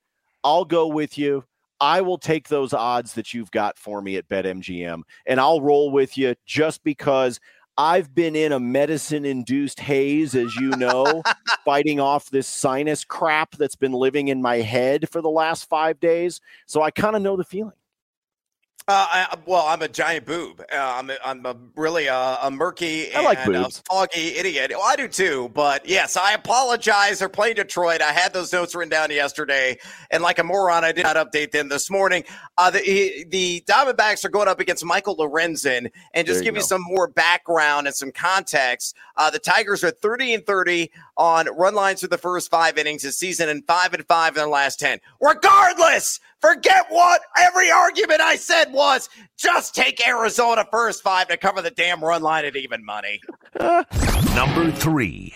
I'll 0.42 0.64
go 0.64 0.88
with 0.88 1.18
you. 1.18 1.44
I 1.80 2.00
will 2.00 2.18
take 2.18 2.48
those 2.48 2.72
odds 2.72 3.14
that 3.14 3.34
you've 3.34 3.50
got 3.50 3.78
for 3.78 4.00
me 4.00 4.16
at 4.16 4.28
BetMGM 4.28 5.02
and 5.26 5.40
I'll 5.40 5.60
roll 5.60 5.90
with 5.90 6.16
you 6.16 6.34
just 6.46 6.82
because 6.84 7.40
I've 7.76 8.14
been 8.14 8.36
in 8.36 8.52
a 8.52 8.60
medicine 8.60 9.24
induced 9.24 9.80
haze, 9.80 10.36
as 10.36 10.54
you 10.56 10.70
know, 10.70 11.22
fighting 11.64 11.98
off 11.98 12.30
this 12.30 12.46
sinus 12.46 13.04
crap 13.04 13.56
that's 13.56 13.74
been 13.74 13.92
living 13.92 14.28
in 14.28 14.40
my 14.40 14.56
head 14.56 15.08
for 15.10 15.20
the 15.20 15.30
last 15.30 15.68
five 15.68 15.98
days. 15.98 16.40
So 16.66 16.82
I 16.82 16.90
kind 16.92 17.16
of 17.16 17.22
know 17.22 17.36
the 17.36 17.44
feeling. 17.44 17.72
Uh, 18.86 19.06
I, 19.10 19.38
well, 19.46 19.64
I'm 19.66 19.80
a 19.80 19.88
giant 19.88 20.26
boob. 20.26 20.60
Uh, 20.60 20.76
I'm, 20.76 21.08
a, 21.08 21.16
I'm 21.24 21.46
a 21.46 21.56
really 21.74 22.06
uh, 22.06 22.36
a 22.42 22.50
murky 22.50 23.10
and 23.12 23.24
like 23.24 23.38
foggy 23.88 24.36
idiot. 24.36 24.72
Well, 24.74 24.82
I 24.84 24.94
do 24.94 25.08
too. 25.08 25.50
But 25.54 25.88
yes, 25.88 26.18
I 26.18 26.34
apologize. 26.34 27.20
They're 27.20 27.30
playing 27.30 27.54
Detroit. 27.54 28.02
I 28.02 28.12
had 28.12 28.34
those 28.34 28.52
notes 28.52 28.74
written 28.74 28.90
down 28.90 29.10
yesterday, 29.10 29.78
and 30.10 30.22
like 30.22 30.38
a 30.38 30.44
moron, 30.44 30.84
I 30.84 30.92
did 30.92 31.04
not 31.04 31.16
update 31.16 31.50
them 31.50 31.70
this 31.70 31.90
morning. 31.90 32.24
Uh, 32.58 32.70
the 32.70 33.24
the 33.30 33.64
Diamondbacks 33.66 34.22
are 34.22 34.28
going 34.28 34.48
up 34.48 34.60
against 34.60 34.84
Michael 34.84 35.16
Lorenzen, 35.16 35.90
and 36.12 36.26
just 36.26 36.44
give 36.44 36.54
you 36.54 36.60
some 36.60 36.82
more 36.82 37.08
background 37.08 37.86
and 37.86 37.96
some 37.96 38.12
context. 38.12 38.94
Uh, 39.16 39.30
the 39.30 39.38
Tigers 39.38 39.82
are 39.82 39.92
30 39.92 40.34
and 40.34 40.46
30 40.46 40.90
on 41.16 41.46
run 41.56 41.74
lines 41.74 42.00
through 42.00 42.10
the 42.10 42.18
first 42.18 42.50
five 42.50 42.78
innings 42.78 43.02
this 43.02 43.18
season, 43.18 43.48
and 43.48 43.66
five 43.66 43.94
and 43.94 44.06
five 44.06 44.30
in 44.30 44.34
their 44.36 44.48
last 44.48 44.78
ten. 44.78 44.98
Regardless. 45.20 46.20
Forget 46.40 46.86
what 46.90 47.22
every 47.38 47.70
argument 47.70 48.20
I 48.20 48.36
said 48.36 48.70
was. 48.72 49.08
Just 49.38 49.74
take 49.74 50.06
Arizona 50.06 50.66
first 50.70 51.02
five 51.02 51.28
to 51.28 51.38
cover 51.38 51.62
the 51.62 51.70
damn 51.70 52.04
run 52.04 52.20
line 52.20 52.44
at 52.44 52.54
even 52.54 52.84
money. 52.84 53.20
Number 54.34 54.70
three. 54.72 55.32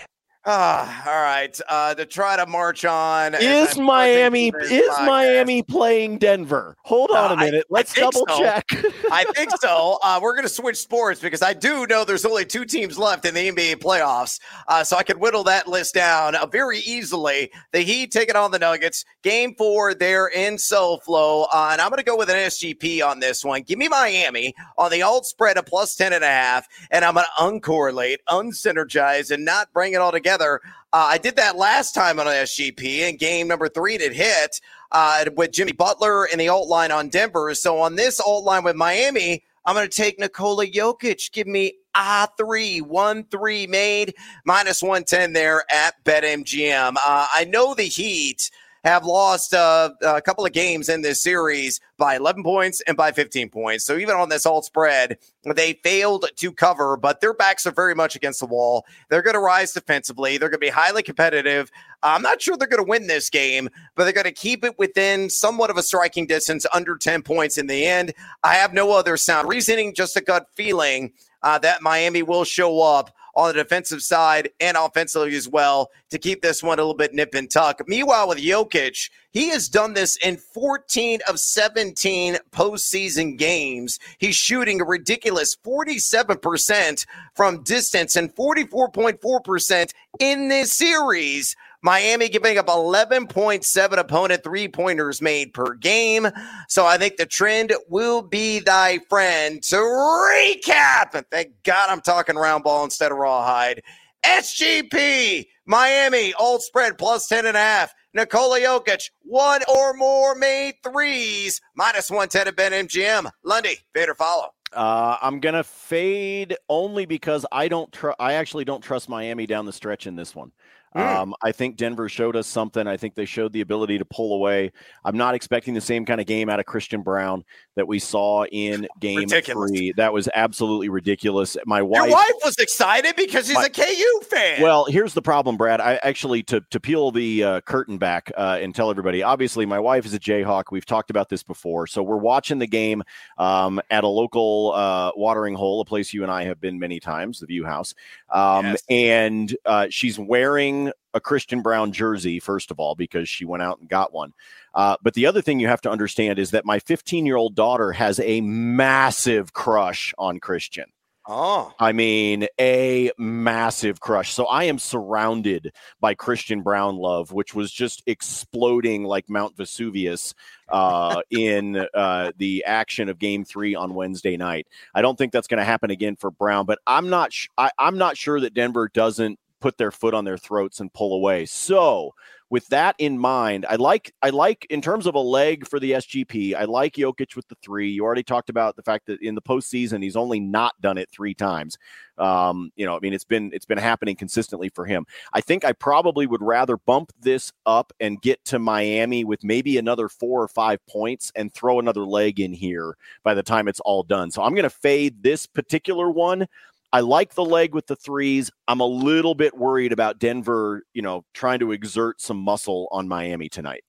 Ah, 0.50 1.02
all 1.06 1.22
right. 1.22 1.60
Uh, 1.68 1.94
to 1.94 2.06
try 2.06 2.34
to 2.34 2.46
march 2.46 2.86
on. 2.86 3.34
Is 3.34 3.76
Miami 3.76 4.48
is 4.48 4.88
podcast. 4.88 5.04
Miami 5.04 5.62
playing 5.62 6.16
Denver? 6.16 6.74
Hold 6.84 7.10
on 7.10 7.32
uh, 7.32 7.34
a 7.34 7.36
minute. 7.36 7.66
I, 7.68 7.68
Let's 7.68 7.98
I 7.98 8.00
double 8.00 8.24
so. 8.26 8.38
check. 8.38 8.64
I 9.12 9.24
think 9.36 9.50
so. 9.60 9.98
Uh, 10.02 10.18
we're 10.22 10.32
going 10.32 10.46
to 10.46 10.48
switch 10.48 10.78
sports 10.78 11.20
because 11.20 11.42
I 11.42 11.52
do 11.52 11.86
know 11.86 12.02
there's 12.02 12.24
only 12.24 12.46
two 12.46 12.64
teams 12.64 12.96
left 12.96 13.26
in 13.26 13.34
the 13.34 13.50
NBA 13.50 13.76
playoffs, 13.76 14.40
uh, 14.68 14.82
so 14.82 14.96
I 14.96 15.02
could 15.02 15.18
whittle 15.18 15.44
that 15.44 15.68
list 15.68 15.92
down 15.92 16.34
uh, 16.34 16.46
very 16.46 16.78
easily. 16.78 17.52
The 17.72 17.80
Heat 17.80 18.10
taking 18.10 18.34
on 18.34 18.50
the 18.50 18.58
Nuggets. 18.58 19.04
Game 19.22 19.54
four 19.54 19.92
there 19.92 20.28
in 20.28 20.54
SoFlo, 20.54 21.46
uh, 21.52 21.68
and 21.72 21.80
I'm 21.82 21.90
going 21.90 21.98
to 21.98 22.04
go 22.04 22.16
with 22.16 22.30
an 22.30 22.36
SGP 22.36 23.06
on 23.06 23.20
this 23.20 23.44
one. 23.44 23.60
Give 23.62 23.78
me 23.78 23.88
Miami 23.88 24.54
on 24.78 24.90
the 24.90 25.02
alt 25.02 25.26
spread 25.26 25.58
of 25.58 25.66
plus 25.66 25.94
ten 25.94 26.14
and 26.14 26.24
a 26.24 26.28
half, 26.28 26.66
and 26.90 27.04
I'm 27.04 27.14
going 27.14 27.26
to 27.26 27.42
uncorrelate, 27.42 28.16
unsynergize, 28.30 29.30
and 29.30 29.44
not 29.44 29.70
bring 29.74 29.92
it 29.92 29.96
all 29.96 30.10
together 30.10 30.37
together. 30.38 30.60
Uh, 30.92 31.08
I 31.10 31.18
did 31.18 31.36
that 31.36 31.56
last 31.56 31.94
time 31.94 32.18
on 32.18 32.26
SGP 32.26 33.08
in 33.08 33.16
game 33.16 33.48
number 33.48 33.68
three 33.68 33.96
that 33.98 34.12
hit 34.12 34.60
uh, 34.92 35.24
with 35.36 35.52
Jimmy 35.52 35.72
Butler 35.72 36.26
in 36.26 36.38
the 36.38 36.48
alt 36.48 36.68
line 36.68 36.92
on 36.92 37.08
Denver. 37.08 37.54
So 37.54 37.78
on 37.80 37.96
this 37.96 38.20
alt 38.20 38.44
line 38.44 38.64
with 38.64 38.76
Miami, 38.76 39.44
I'm 39.66 39.74
going 39.74 39.88
to 39.88 39.94
take 39.94 40.18
Nikola 40.18 40.66
Jokic. 40.66 41.30
Give 41.32 41.46
me 41.46 41.74
a 41.94 42.28
three, 42.38 42.80
one 42.80 43.24
three 43.24 43.66
made 43.66 44.14
minus 44.46 44.82
110 44.82 45.34
there 45.34 45.64
at 45.70 46.02
BetMGM. 46.04 46.96
Uh, 46.96 47.26
I 47.34 47.44
know 47.44 47.74
the 47.74 47.82
Heat 47.82 48.50
have 48.84 49.04
lost 49.04 49.54
uh, 49.54 49.90
a 50.02 50.20
couple 50.20 50.44
of 50.46 50.52
games 50.52 50.88
in 50.88 51.02
this 51.02 51.22
series 51.22 51.80
by 51.96 52.16
11 52.16 52.42
points 52.42 52.80
and 52.82 52.96
by 52.96 53.12
15 53.12 53.50
points. 53.50 53.84
So 53.84 53.96
even 53.96 54.16
on 54.16 54.28
this 54.28 54.46
alt 54.46 54.64
spread, 54.64 55.18
they 55.44 55.74
failed 55.84 56.26
to 56.36 56.52
cover, 56.52 56.96
but 56.96 57.20
their 57.20 57.34
backs 57.34 57.66
are 57.66 57.72
very 57.72 57.94
much 57.94 58.16
against 58.16 58.40
the 58.40 58.46
wall. 58.46 58.84
They're 59.08 59.22
going 59.22 59.34
to 59.34 59.40
rise 59.40 59.72
defensively. 59.72 60.38
They're 60.38 60.48
going 60.48 60.60
to 60.60 60.66
be 60.66 60.70
highly 60.70 61.02
competitive. 61.02 61.70
I'm 62.02 62.22
not 62.22 62.40
sure 62.40 62.56
they're 62.56 62.68
going 62.68 62.84
to 62.84 62.88
win 62.88 63.08
this 63.08 63.28
game, 63.28 63.68
but 63.96 64.04
they're 64.04 64.12
going 64.12 64.24
to 64.24 64.32
keep 64.32 64.64
it 64.64 64.78
within 64.78 65.30
somewhat 65.30 65.70
of 65.70 65.76
a 65.76 65.82
striking 65.82 66.26
distance, 66.26 66.64
under 66.72 66.96
10 66.96 67.22
points 67.22 67.58
in 67.58 67.66
the 67.66 67.86
end. 67.86 68.14
I 68.44 68.54
have 68.54 68.72
no 68.72 68.92
other 68.92 69.16
sound 69.16 69.48
reasoning, 69.48 69.94
just 69.94 70.16
a 70.16 70.20
gut 70.20 70.46
feeling 70.54 71.12
uh, 71.42 71.58
that 71.58 71.82
Miami 71.82 72.22
will 72.22 72.44
show 72.44 72.80
up 72.80 73.10
on 73.38 73.46
the 73.46 73.62
defensive 73.62 74.02
side 74.02 74.50
and 74.58 74.76
offensively 74.76 75.36
as 75.36 75.48
well 75.48 75.90
to 76.10 76.18
keep 76.18 76.42
this 76.42 76.60
one 76.60 76.80
a 76.80 76.82
little 76.82 76.92
bit 76.92 77.14
nip 77.14 77.36
and 77.36 77.48
tuck. 77.48 77.80
Meanwhile, 77.86 78.26
with 78.26 78.38
Jokic, 78.38 79.10
he 79.30 79.50
has 79.50 79.68
done 79.68 79.94
this 79.94 80.16
in 80.16 80.36
14 80.36 81.20
of 81.28 81.38
17 81.38 82.38
postseason 82.50 83.38
games. 83.38 84.00
He's 84.18 84.34
shooting 84.34 84.80
a 84.80 84.84
ridiculous 84.84 85.54
47% 85.54 87.06
from 87.34 87.62
distance 87.62 88.16
and 88.16 88.34
44.4% 88.34 89.92
in 90.18 90.48
this 90.48 90.72
series. 90.72 91.54
Miami 91.82 92.28
giving 92.28 92.58
up 92.58 92.66
11.7 92.66 93.98
opponent 93.98 94.42
three 94.42 94.68
pointers 94.68 95.22
made 95.22 95.54
per 95.54 95.74
game. 95.74 96.28
So 96.68 96.86
I 96.86 96.98
think 96.98 97.16
the 97.16 97.26
trend 97.26 97.72
will 97.88 98.22
be 98.22 98.58
thy 98.58 98.98
friend. 99.08 99.62
To 99.64 99.76
recap, 99.76 101.14
and 101.14 101.24
thank 101.30 101.52
God 101.62 101.90
I'm 101.90 102.00
talking 102.00 102.36
round 102.36 102.64
ball 102.64 102.84
instead 102.84 103.12
of 103.12 103.18
rawhide. 103.18 103.82
SGP, 104.26 105.46
Miami, 105.66 106.34
alt 106.34 106.62
spread 106.62 106.98
plus 106.98 107.28
10 107.28 107.46
and 107.46 107.56
a 107.56 107.60
half. 107.60 107.94
Nikola 108.14 108.58
Jokic, 108.58 109.10
one 109.22 109.60
or 109.72 109.94
more 109.94 110.34
made 110.34 110.74
threes, 110.82 111.60
minus 111.76 112.10
110 112.10 112.48
at 112.48 112.56
BetMGM. 112.56 113.30
Lundy, 113.44 113.78
fade 113.94 114.08
or 114.08 114.14
follow? 114.14 114.48
Uh, 114.72 115.16
I'm 115.22 115.40
gonna 115.40 115.64
fade 115.64 116.56
only 116.68 117.06
because 117.06 117.46
I 117.52 117.68
don't. 117.68 117.90
Tr- 117.92 118.10
I 118.18 118.34
actually 118.34 118.64
don't 118.64 118.82
trust 118.82 119.08
Miami 119.08 119.46
down 119.46 119.64
the 119.64 119.72
stretch 119.72 120.06
in 120.06 120.14
this 120.14 120.34
one. 120.34 120.52
Mm. 120.96 121.16
Um, 121.16 121.34
I 121.42 121.52
think 121.52 121.76
Denver 121.76 122.08
showed 122.08 122.36
us 122.36 122.46
something. 122.46 122.86
I 122.86 122.96
think 122.96 123.14
they 123.14 123.24
showed 123.24 123.52
the 123.52 123.60
ability 123.60 123.98
to 123.98 124.04
pull 124.04 124.34
away. 124.34 124.72
I'm 125.04 125.16
not 125.16 125.34
expecting 125.34 125.74
the 125.74 125.80
same 125.80 126.04
kind 126.04 126.20
of 126.20 126.26
game 126.26 126.48
out 126.48 126.60
of 126.60 126.66
Christian 126.66 127.02
Braun 127.02 127.44
that 127.76 127.86
we 127.86 127.98
saw 127.98 128.44
in 128.46 128.88
game 129.00 129.18
ridiculous. 129.18 129.70
three. 129.70 129.92
That 129.96 130.12
was 130.12 130.28
absolutely 130.34 130.88
ridiculous. 130.88 131.56
My 131.66 131.82
wife, 131.82 132.08
Your 132.08 132.16
wife 132.16 132.34
was 132.44 132.56
excited 132.58 133.16
because 133.16 133.46
she's 133.46 133.54
my, 133.54 133.66
a 133.66 133.70
KU 133.70 134.20
fan. 134.30 134.62
Well, 134.62 134.86
here's 134.86 135.14
the 135.14 135.22
problem, 135.22 135.56
Brad. 135.56 135.80
I 135.80 135.96
actually 136.02 136.42
to 136.44 136.62
to 136.70 136.80
peel 136.80 137.10
the 137.10 137.44
uh, 137.44 137.60
curtain 137.62 137.98
back 137.98 138.32
uh, 138.36 138.58
and 138.60 138.74
tell 138.74 138.90
everybody. 138.90 139.22
Obviously, 139.22 139.66
my 139.66 139.78
wife 139.78 140.06
is 140.06 140.14
a 140.14 140.18
Jayhawk. 140.18 140.64
We've 140.70 140.86
talked 140.86 141.10
about 141.10 141.28
this 141.28 141.42
before, 141.42 141.86
so 141.86 142.02
we're 142.02 142.16
watching 142.16 142.58
the 142.58 142.66
game 142.66 143.02
um, 143.36 143.80
at 143.90 144.04
a 144.04 144.08
local 144.08 144.72
uh, 144.74 145.12
watering 145.16 145.54
hole, 145.54 145.80
a 145.80 145.84
place 145.84 146.12
you 146.12 146.22
and 146.22 146.32
I 146.32 146.44
have 146.44 146.60
been 146.60 146.78
many 146.78 146.98
times, 146.98 147.40
the 147.40 147.46
View 147.46 147.64
House, 147.64 147.94
um, 148.30 148.66
yes. 148.66 148.82
and 148.88 149.56
uh, 149.66 149.86
she's 149.90 150.18
wearing 150.18 150.77
a 151.14 151.20
Christian 151.20 151.62
Braun 151.62 151.92
jersey, 151.92 152.38
first 152.38 152.70
of 152.70 152.78
all, 152.78 152.94
because 152.94 153.28
she 153.28 153.44
went 153.44 153.62
out 153.62 153.80
and 153.80 153.88
got 153.88 154.12
one. 154.12 154.32
Uh, 154.74 154.96
but 155.02 155.14
the 155.14 155.26
other 155.26 155.42
thing 155.42 155.60
you 155.60 155.68
have 155.68 155.80
to 155.82 155.90
understand 155.90 156.38
is 156.38 156.52
that 156.52 156.64
my 156.64 156.78
15 156.78 157.26
year 157.26 157.36
old 157.36 157.54
daughter 157.54 157.92
has 157.92 158.20
a 158.20 158.40
massive 158.40 159.52
crush 159.52 160.14
on 160.18 160.38
Christian. 160.38 160.86
Oh. 161.30 161.74
I 161.78 161.92
mean, 161.92 162.46
a 162.58 163.10
massive 163.18 164.00
crush. 164.00 164.32
So 164.32 164.46
I 164.46 164.64
am 164.64 164.78
surrounded 164.78 165.74
by 166.00 166.14
Christian 166.14 166.62
Braun 166.62 166.96
love, 166.96 167.32
which 167.32 167.54
was 167.54 167.70
just 167.70 168.02
exploding 168.06 169.04
like 169.04 169.28
Mount 169.28 169.54
Vesuvius 169.54 170.34
uh, 170.70 171.20
in 171.30 171.86
uh, 171.92 172.32
the 172.38 172.64
action 172.64 173.10
of 173.10 173.18
Game 173.18 173.44
Three 173.44 173.74
on 173.74 173.94
Wednesday 173.94 174.38
night. 174.38 174.68
I 174.94 175.02
don't 175.02 175.18
think 175.18 175.32
that's 175.34 175.48
going 175.48 175.58
to 175.58 175.64
happen 175.64 175.90
again 175.90 176.16
for 176.16 176.30
Braun, 176.30 176.64
but 176.64 176.78
I'm 176.86 177.10
not. 177.10 177.34
Sh- 177.34 177.48
I, 177.58 177.72
I'm 177.78 177.98
not 177.98 178.16
sure 178.16 178.40
that 178.40 178.54
Denver 178.54 178.88
doesn't 178.88 179.38
put 179.60 179.78
their 179.78 179.90
foot 179.90 180.14
on 180.14 180.24
their 180.24 180.38
throats 180.38 180.80
and 180.80 180.92
pull 180.92 181.14
away. 181.14 181.46
So 181.46 182.14
with 182.50 182.66
that 182.68 182.94
in 182.98 183.18
mind, 183.18 183.66
I 183.68 183.76
like 183.76 184.14
I 184.22 184.30
like 184.30 184.66
in 184.70 184.80
terms 184.80 185.06
of 185.06 185.14
a 185.14 185.20
leg 185.20 185.68
for 185.68 185.78
the 185.78 185.92
SGP. 185.92 186.54
I 186.54 186.64
like 186.64 186.94
Jokic 186.94 187.36
with 187.36 187.46
the 187.48 187.56
three. 187.62 187.90
You 187.90 188.04
already 188.04 188.22
talked 188.22 188.48
about 188.48 188.74
the 188.74 188.82
fact 188.82 189.06
that 189.06 189.20
in 189.20 189.34
the 189.34 189.42
postseason 189.42 190.02
he's 190.02 190.16
only 190.16 190.40
not 190.40 190.80
done 190.80 190.96
it 190.96 191.10
three 191.10 191.34
times. 191.34 191.76
Um, 192.16 192.72
you 192.74 192.86
know, 192.86 192.96
I 192.96 193.00
mean, 193.00 193.12
it's 193.12 193.24
been 193.24 193.50
it's 193.52 193.66
been 193.66 193.78
happening 193.78 194.16
consistently 194.16 194.70
for 194.70 194.86
him. 194.86 195.04
I 195.34 195.42
think 195.42 195.64
I 195.64 195.72
probably 195.72 196.26
would 196.26 196.42
rather 196.42 196.78
bump 196.78 197.12
this 197.20 197.52
up 197.66 197.92
and 198.00 198.20
get 198.22 198.42
to 198.46 198.58
Miami 198.58 199.24
with 199.24 199.44
maybe 199.44 199.76
another 199.76 200.08
four 200.08 200.42
or 200.42 200.48
five 200.48 200.84
points 200.86 201.30
and 201.36 201.52
throw 201.52 201.78
another 201.78 202.06
leg 202.06 202.40
in 202.40 202.54
here 202.54 202.96
by 203.24 203.34
the 203.34 203.42
time 203.42 203.68
it's 203.68 203.80
all 203.80 204.02
done. 204.02 204.30
So 204.30 204.42
I'm 204.42 204.54
going 204.54 204.62
to 204.62 204.70
fade 204.70 205.22
this 205.22 205.46
particular 205.46 206.10
one. 206.10 206.46
I 206.92 207.00
like 207.00 207.34
the 207.34 207.44
leg 207.44 207.74
with 207.74 207.86
the 207.86 207.96
threes. 207.96 208.50
I'm 208.66 208.80
a 208.80 208.86
little 208.86 209.34
bit 209.34 209.56
worried 209.56 209.92
about 209.92 210.18
Denver, 210.18 210.82
you 210.94 211.02
know, 211.02 211.24
trying 211.34 211.58
to 211.60 211.72
exert 211.72 212.20
some 212.20 212.38
muscle 212.38 212.88
on 212.90 213.08
Miami 213.08 213.48
tonight. 213.48 213.84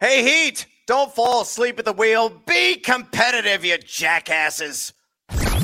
Hey, 0.00 0.22
Heat, 0.22 0.66
don't 0.86 1.12
fall 1.12 1.42
asleep 1.42 1.78
at 1.78 1.84
the 1.84 1.92
wheel. 1.92 2.28
Be 2.46 2.76
competitive, 2.76 3.64
you 3.64 3.78
jackasses. 3.78 4.92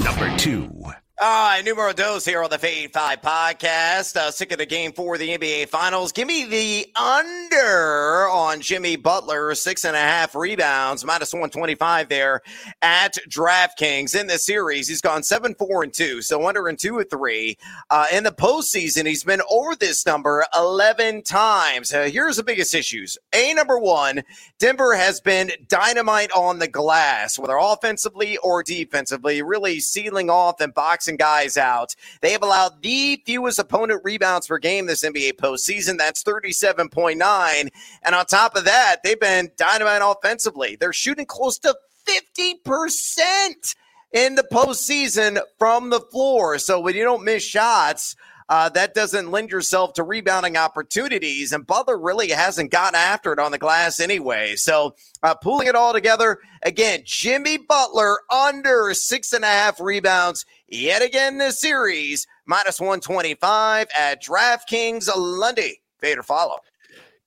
Number 0.03 0.37
two. 0.37 0.93
All 1.25 1.29
right, 1.29 1.65
numero 1.65 1.93
dos 1.93 2.25
here 2.25 2.43
on 2.43 2.51
the 2.51 2.59
Fade 2.59 2.93
5 2.93 3.21
podcast. 3.21 4.17
Uh, 4.17 4.33
sick 4.33 4.51
of 4.51 4.59
the 4.59 4.67
game 4.67 4.91
for 4.91 5.17
the 5.17 5.39
NBA 5.39 5.69
Finals. 5.69 6.11
Give 6.11 6.27
me 6.27 6.47
the 6.47 6.87
under 6.97 8.29
on 8.29 8.61
Jimmy 8.61 8.97
Butler, 8.97 9.55
six 9.55 9.85
and 9.85 9.95
a 9.95 10.01
half 10.01 10.35
rebounds, 10.35 11.05
minus 11.05 11.33
125 11.33 12.09
there 12.09 12.41
at 12.83 13.17
DraftKings. 13.29 14.21
In 14.21 14.27
the 14.27 14.37
series, 14.37 14.89
he's 14.89 15.01
gone 15.01 15.23
7 15.23 15.55
4 15.55 15.85
and 15.85 15.95
2, 15.95 16.23
so 16.23 16.49
under 16.49 16.67
and 16.67 16.77
2 16.77 16.97
or 16.97 17.05
3. 17.05 17.57
Uh, 17.89 18.07
in 18.13 18.25
the 18.25 18.33
postseason, 18.33 19.07
he's 19.07 19.23
been 19.23 19.43
over 19.49 19.77
this 19.77 20.05
number 20.05 20.45
11 20.59 21.23
times. 21.23 21.95
Uh, 21.95 22.11
here's 22.13 22.39
the 22.39 22.43
biggest 22.43 22.75
issues. 22.75 23.17
A 23.33 23.55
number 23.55 23.79
one, 23.79 24.25
Denver 24.59 24.97
has 24.97 25.21
been 25.21 25.53
dynamite 25.69 26.33
on 26.33 26.59
the 26.59 26.67
glass, 26.67 27.39
whether 27.39 27.57
offensively 27.57 28.39
or 28.39 28.65
defensively, 28.65 29.41
really 29.41 29.79
sealing 29.79 30.29
off 30.29 30.61
and 30.61 30.75
boxing 30.75 31.12
guys 31.17 31.57
out. 31.57 31.95
They 32.21 32.33
have 32.33 32.43
allowed 32.43 32.83
the 32.83 33.23
fewest 33.25 33.59
opponent 33.59 34.03
rebounds 34.05 34.47
per 34.47 34.59
game 34.59 34.87
this 34.87 35.05
NBA 35.05 35.35
postseason. 35.35 35.99
That's 35.99 36.23
37.9. 36.23 37.69
And 38.03 38.15
on 38.15 38.27
top 38.27 38.57
of 38.57 38.65
that, 38.65 38.97
they've 39.03 39.19
been 39.19 39.51
dynamite 39.57 40.03
offensively. 40.05 40.77
They're 40.77 40.93
shooting 40.93 41.27
close 41.27 41.59
to 41.61 41.77
50% 42.07 43.75
in 44.13 44.35
the 44.35 44.47
postseason 44.53 45.41
from 45.59 45.91
the 45.91 46.01
floor. 46.01 46.59
So 46.59 46.81
when 46.81 46.95
you 46.95 47.05
don't 47.05 47.25
miss 47.25 47.43
shots, 47.43 48.17
uh, 48.49 48.69
that 48.69 48.93
doesn't 48.93 49.31
lend 49.31 49.51
yourself 49.51 49.95
to 49.95 50.03
rebounding 50.03 50.59
opportunities. 50.59 51.53
And 51.53 51.67
Butler 51.67 51.99
really 51.99 52.31
hasn't 52.31 52.71
gotten 52.71 52.97
after 52.97 53.33
it 53.33 53.39
on 53.39 53.51
the 53.51 53.59
glass 53.59 53.99
anyway. 53.99 54.57
So 54.57 54.95
uh, 55.23 55.35
pulling 55.35 55.69
it 55.69 55.75
all 55.75 55.95
together, 55.95 56.39
again, 56.63 57.01
Jimmy 57.05 57.57
Butler 57.57 58.19
under 58.31 58.93
six 58.93 59.33
and 59.33 59.45
a 59.45 59.49
half 59.49 59.81
rebounds 59.81 60.45
yet 60.73 61.03
again 61.03 61.39
this 61.39 61.61
series, 61.61 62.27
minus 62.47 62.81
125 62.81 63.89
at 63.99 64.23
DraftKings 64.23 65.09
Lundy. 65.15 65.83
Vader 66.01 66.23
follow. 66.23 66.57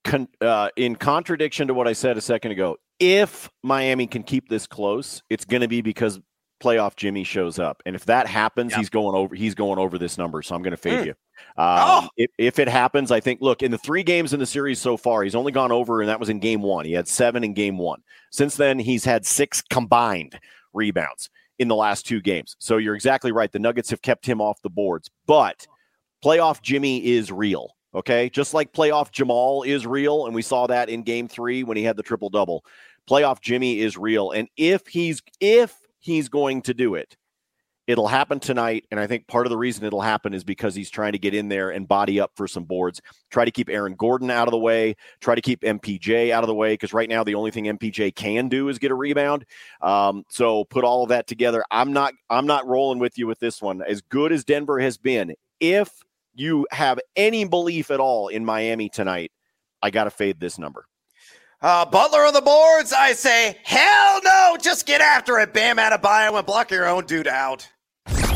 Con- 0.04 0.28
uh, 0.42 0.70
in 0.76 0.96
contradiction 0.96 1.68
to 1.68 1.74
what 1.74 1.88
I 1.88 1.94
said 1.94 2.18
a 2.18 2.22
second 2.22 2.52
ago, 2.52 2.78
if 3.00 3.50
Miami 3.64 4.08
can 4.08 4.24
keep 4.24 4.50
this 4.50 4.68
close, 4.68 5.22
it's 5.30 5.46
going 5.46 5.62
to 5.62 5.68
be 5.68 5.82
because 5.82 6.20
playoff 6.64 6.96
Jimmy 6.96 7.24
shows 7.24 7.60
up. 7.60 7.82
And 7.86 7.96
if 7.96 8.06
that 8.06 8.28
happens, 8.28 8.72
yep. 8.72 8.80
he's 8.80 8.90
going 8.90 9.16
over 9.16 9.36
he's 9.36 9.56
going 9.56 9.78
over 9.80 9.98
this 9.98 10.18
number. 10.18 10.42
So 10.42 10.56
I'm 10.56 10.62
going 10.62 10.72
to 10.72 10.78
fade 10.78 11.02
mm. 11.02 11.06
you. 11.08 11.12
Um, 11.58 11.80
oh. 11.80 12.10
if, 12.18 12.32
if 12.38 12.60
it 12.60 12.70
happens, 12.70 13.12
I 13.12 13.20
think 13.20 13.42
look, 13.42 13.62
in 13.62 13.72
the 13.72 13.78
three 13.78 14.04
games 14.04 14.34
in 14.34 14.40
the 14.40 14.46
series 14.46 14.80
so 14.80 14.98
far, 14.98 15.24
he's 15.24 15.36
only 15.36 15.52
gone 15.52 15.72
over, 15.72 16.02
and 16.02 16.10
that 16.10 16.20
was 16.20 16.30
in 16.30 16.40
game 16.40 16.62
one. 16.62 16.86
He 16.86 16.94
had 16.94 17.08
seven 17.08 17.44
in 17.44 17.54
game 17.54 17.78
one. 17.78 18.02
Since 18.32 18.56
then, 18.56 18.80
he's 18.80 19.06
had 19.06 19.26
six 19.26 19.62
combined 19.62 20.40
rebounds 20.74 21.30
in 21.60 21.68
the 21.68 21.76
last 21.76 22.06
two 22.06 22.22
games. 22.22 22.56
So 22.60 22.78
you're 22.78 22.96
exactly 22.96 23.32
right. 23.32 23.52
The 23.52 23.60
Nuggets 23.60 23.90
have 23.90 24.02
kept 24.02 24.26
him 24.26 24.42
off 24.42 24.62
the 24.62 24.70
boards, 24.70 25.10
but 25.26 25.66
playoff 26.24 26.62
Jimmy 26.62 27.06
is 27.06 27.32
real. 27.32 27.72
Okay. 27.94 28.30
Just 28.30 28.54
like 28.54 28.74
playoff 28.74 29.12
Jamal 29.12 29.64
is 29.64 29.88
real. 29.88 30.26
And 30.26 30.36
we 30.36 30.42
saw 30.42 30.68
that 30.68 30.90
in 30.90 31.04
game 31.04 31.28
three 31.28 31.64
when 31.64 31.78
he 31.78 31.84
had 31.84 31.96
the 31.96 32.04
triple 32.04 32.30
double. 32.30 32.66
Playoff 33.10 33.40
Jimmy 33.40 33.80
is 33.80 33.98
real. 33.98 34.32
And 34.32 34.50
if 34.58 34.86
he's, 34.88 35.22
if 35.40 35.80
he's 36.00 36.28
going 36.28 36.62
to 36.64 36.74
do 36.74 36.96
it. 36.96 37.16
It'll 37.88 38.08
happen 38.08 38.40
tonight. 38.40 38.86
And 38.90 39.00
I 39.00 39.06
think 39.06 39.28
part 39.28 39.46
of 39.46 39.52
the 39.52 39.58
reason 39.58 39.86
it'll 39.86 40.02
happen 40.02 40.34
is 40.34 40.44
because 40.44 40.74
he's 40.74 40.90
trying 40.90 41.12
to 41.12 41.20
get 41.20 41.36
in 41.36 41.50
there 41.50 41.70
and 41.70 41.88
body 41.88 42.20
up 42.20 42.32
for 42.36 42.48
some 42.48 42.64
boards, 42.64 43.00
try 43.30 43.46
to 43.46 43.52
keep 43.52 43.70
Aaron 43.70 43.96
Gordon 43.96 44.32
out 44.32 44.48
of 44.48 44.52
the 44.52 44.58
way, 44.58 44.96
try 45.22 45.36
to 45.36 45.42
keep 45.42 45.62
MPJ 45.62 46.32
out 46.32 46.44
of 46.44 46.48
the 46.48 46.56
way, 46.56 46.74
because 46.74 46.94
right 46.94 47.08
now 47.08 47.24
the 47.24 47.36
only 47.36 47.52
thing 47.52 47.66
MPJ 47.66 48.16
can 48.16 48.50
do 48.50 48.70
is 48.70 48.80
get 48.80 48.92
a 48.92 48.96
rebound. 48.96 49.46
Um, 49.82 50.24
so 50.30 50.64
put 50.66 50.84
all 50.84 51.04
of 51.04 51.10
that 51.10 51.28
together. 51.28 51.64
I'm 51.70 51.94
not 51.94 52.14
I'm 52.30 52.48
not 52.48 52.68
rolling 52.68 53.00
with 53.00 53.18
you 53.18 53.28
with 53.28 53.40
this 53.40 53.62
one. 53.62 53.84
As 53.84 54.02
good 54.02 54.32
as 54.32 54.44
Denver 54.44 54.80
has 54.80 54.98
been, 54.98 55.36
if 55.60 55.92
you 56.34 56.66
have 56.72 57.00
any 57.16 57.46
belief 57.46 57.92
at 57.92 58.00
all 58.00 58.30
in 58.30 58.44
Miami 58.44 58.90
tonight, 58.90 59.32
I 59.82 59.92
gotta 59.92 60.10
fade 60.10 60.40
this 60.40 60.58
number. 60.58 60.88
Uh, 61.62 61.86
Butler 61.86 62.26
on 62.26 62.34
the 62.34 62.42
boards. 62.42 62.94
I 62.94 63.14
say, 63.14 63.58
hell 63.64 64.20
no. 64.24 64.58
Just 64.62 64.86
get 64.86 65.02
after 65.02 65.40
it. 65.40 65.54
Bam 65.54 65.78
Adebayo 65.78 66.38
and 66.38 66.46
block 66.46 66.70
your 66.70 66.88
own 66.88 67.06
dude 67.06 67.28
out. 67.28 67.68